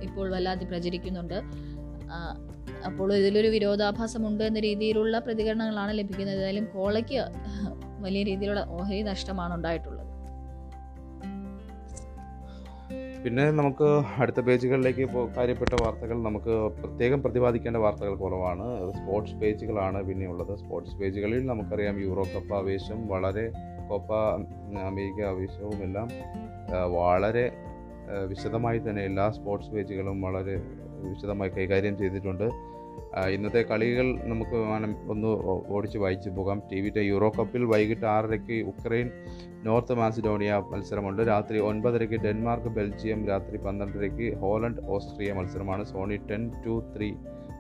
[0.08, 1.40] ഇപ്പോൾ വല്ലാതെ പ്രചരിക്കുന്നുണ്ട്.
[2.88, 6.40] അപ്പോൾ ഇതിലൊരു വിരോധാഭാസമുണ്ട് എന്ന രീതിയിലുള്ള പ്രതികരണങ്ങളാണ് ലഭിക്കുന്നത്.
[6.40, 7.20] ഏതായാലും കോളയ്ക്ക്
[8.06, 10.02] വലിയ രീതിയിലുള്ള ഓഹരി നഷ്ടമാണ് ഉണ്ടായിട്ടുള്ളത്.
[13.24, 13.88] പിന്നെ നമുക്ക്
[14.22, 15.06] അടുത്ത പേജുകളിലേക്ക്
[15.38, 18.66] കാര്യപ്പെട്ട വാർത്തകൾ നമുക്ക് പ്രത്യേകം പ്രതിപാദിക്കേണ്ട വാർത്തകൾ കുറവാണ്.
[18.98, 23.46] സ്പോർട്സ് പേജുകളാണ് പിന്നെ ഉള്ളത് സ്പോർട്സ് പേജുകളിൽ നമുക്കറിയാം യൂറോ കപ്പ് ആവേശം വളരെ
[23.90, 24.14] കോപ്പ
[24.90, 26.08] അമേരിക്ക ആവേശവും എല്ലാം
[26.98, 27.46] വളരെ
[28.26, 30.56] വിശദമായി തന്നെ എല്ലാ സ്പോർട്സ് പേജുകളും വളരെ
[31.04, 32.48] വിശദമായി കൈകാര്യം ചെയ്തിട്ടുണ്ട്.
[33.36, 35.30] ഇന്നത്തെ കളികൾ നമുക്ക് വേണം ഒന്ന്
[35.76, 36.62] ഓടിച്ച് വായിച്ചു പോകാം.
[36.72, 39.08] ടി വിയുടെ യൂറോ കപ്പിൽ വൈകിട്ട് ആറരയ്ക്ക് ഉക്രൈൻ
[39.66, 41.22] നോർത്ത് മാസിഡോണിയ മത്സരമുണ്ട്.
[41.22, 45.86] രാത്രി ഒൻപതരയ്ക്ക് ഡെൻമാർക്ക് ബെൽജിയം രാത്രി പന്ത്രണ്ടരയ്ക്ക് ഹോളണ്ട് ഓസ്ട്രിയ മത്സരമാണ്.
[45.94, 47.10] Sony ten two three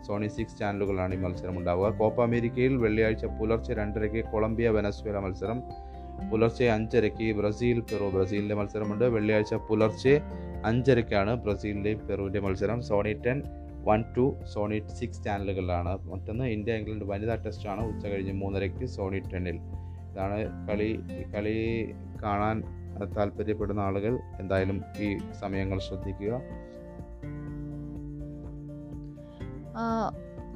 [0.08, 5.60] Sony six ചാനലുകളാണ് ഈ മത്സരം ഉണ്ടാവുക കോപ്പ അമേരിക്കയിൽ വെള്ളിയാഴ്ച പുലർച്ചെ രണ്ടരയ്ക്ക് കൊളംബിയ വെനസ്വേല മത്സരം.
[6.32, 9.06] പുലർച്ചെ അഞ്ചരയ്ക്ക് ബ്രസീൽ പെറു ബ്രസീലിന്റെ മത്സരമുണ്ട്.
[9.16, 10.14] വെള്ളിയാഴ്ച പുലർച്ചെ
[10.66, 12.82] അഞ്ചരയ്ക്കാണ് ബ്രസീലിന്റെയും പെറുവിന്റെ മത്സരം.
[12.82, 13.44] Sony ten
[13.84, 15.98] one two Sony six ചാനലുകളിലാണ്.
[16.04, 17.88] മറ്റൊന്ന് ഇന്ത്യ ഇംഗ്ലണ്ട് വനിതാ ടെസ്റ്റാണ്.
[17.88, 19.60] ഉച്ച കഴിഞ്ഞ് മൂന്നരയ്ക്ക് സോണി ടെന്നിൽ.
[20.12, 21.00] ഇതാണ് കളി
[21.36, 21.58] കളി
[22.24, 22.64] കാണാൻ
[23.18, 24.20] താല്പര്യപ്പെടുന്ന ആളുകൾ.
[24.40, 26.42] എന്തായാലും ഈ സമയങ്ങൾ ശ്രദ്ധിക്കുക.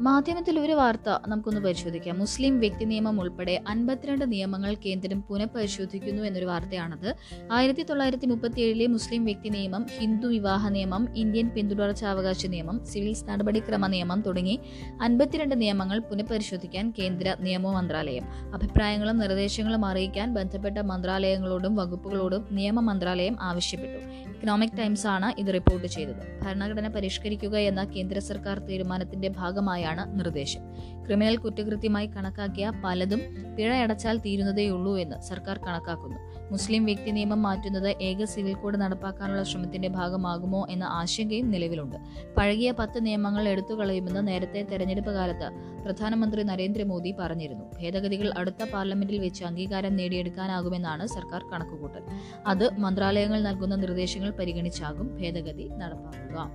[0.01, 2.19] മാധ്യമത്തിൽ ഒരു വാർത്ത നമുക്കൊന്ന് പരിശോധിക്കാം.
[2.19, 7.15] മുസ്ലിം വ്യക്തി നിയമം ഉൾപ്പെടെ അൻപത്തിരണ്ട് നിയമങ്ങൾ കേന്ദ്രം പുനഃപരിശോധിക്കുന്നു എന്നൊരു വാർത്തയാണത്.
[7.51, 13.87] ആയിരത്തി തൊള്ളായിരത്തി മുപ്പത്തി ഏഴിലെ മുസ്ലിം വ്യക്തി നിയമം ഹിന്ദു വിവാഹ നിയമം ഇന്ത്യൻ പിന്തുടർച്ചാവകാശ നിയമം സിവിൽ നടപടിക്രമ
[13.87, 14.59] നിയമം തുടങ്ങി
[15.01, 18.23] അൻപത്തിരണ്ട് നിയമങ്ങൾ പുനഃപരിശോധിക്കാൻ കേന്ദ്ര നിയമ മന്ത്രാലയം.
[18.53, 24.29] അഭിപ്രായങ്ങളും നിർദ്ദേശങ്ങളും അറിയിക്കാൻ ബന്ധപ്പെട്ട മന്ത്രാലയങ്ങളോടും വകുപ്പുകളോടും നിയമ മന്ത്രാലയം ആവശ്യപ്പെട്ടു.
[24.29, 26.41] ഇക്കണോമിക് ടൈംസ് ആണ് ഇത് റിപ്പോർട്ട് ചെയ്തത്.
[26.43, 30.61] ഭരണഘടന പരിഷ്കരിക്കുക എന്ന കേന്ദ്ര സർക്കാർ തീരുമാനത്തിന്റെ ഭാഗമായാണ് നിർദ്ദേശം.
[31.05, 33.21] ക്രിമിനൽ കുറ്റകൃത്യമായി കണക്കാക്കിയ പലതും
[33.55, 36.17] പിഴയടച്ചാൽ തീരുന്നതേയുള്ളൂ എന്ന് സർക്കാർ കണക്കാക്കുന്നു.
[36.51, 41.95] മുസ്ലിം വ്യക്തി നിയമം മാറ്റുന്നത് ഏക സിവിൽ കോഡ് നടപ്പാക്കാനുള്ള ശ്രമത്തിന്റെ ഭാഗമാകുമോ എന്ന ആശങ്കയും നിലവിലുണ്ട്.
[42.37, 45.51] പഴകിയ പത്ത് നിയമങ്ങൾ എടുത്തു കളയുമെന്ന് നേരത്തെ തെരഞ്ഞെടുപ്പ് കാലത്ത്
[45.83, 47.65] പ്രധാനമന്ത്രി നരേന്ദ്രമോദി പറഞ്ഞിരുന്നു.
[47.79, 52.03] ഭേദഗതികൾ അടുത്ത പാർലമെന്റിൽ വെച്ച് അംഗീകാരം നേടിയെടുക്കാനാകുമെന്നാണ് സർക്കാർ കണക്കുകൂട്ടൽ.
[52.47, 56.51] അത് മന്ത്രാലയങ്ങൾ നൽകുന്ന നിർദ്ദേശങ്ങൾ പരിഗണിച്ചാകും ഭേദഗതി നടപ്പാക്കുക.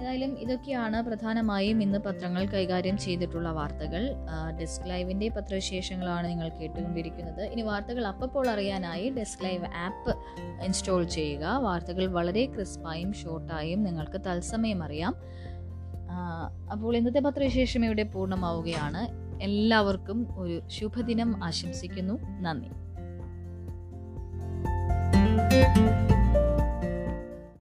[0.00, 4.14] ഏതായാലും ഇതൊക്കെയാണ് പ്രധാനമായും ഇന്ന് പത്രങ്ങൾ കൈകാര്യം ചെയ്തിട്ടുള്ള വാർത്തകൾ.
[4.60, 7.42] ഡെസ്ക് ലൈവിന്റെ പത്രവിശേഷങ്ങളാണ് നിങ്ങൾ കേട്ടുകൊണ്ടിരിക്കുന്നത്.
[7.42, 10.16] ഇനി വാർത്തകൾ അപ്പോൾ അറിയാനായി ഡെസ്ക് ലൈവ് ആപ്പ്
[10.64, 11.44] ഇൻസ്റ്റാൾ ചെയ്യുക.
[11.44, 15.14] വാർത്തകൾ വളരെ ക്രിസ്പായും ഷോർട്ടായും നിങ്ങൾക്ക് തത്സമയം അറിയാം.
[16.72, 19.28] അപ്പോൾ ഇന്നത്തെ പത്രവിശേഷം ഇവിടെ പൂർണമാവുകയാണ്.
[19.42, 22.18] എല്ലാവർക്കും ഒരു ശുഭദിനം ആശംസിക്കുന്നു.
[22.40, 22.70] നന്ദി.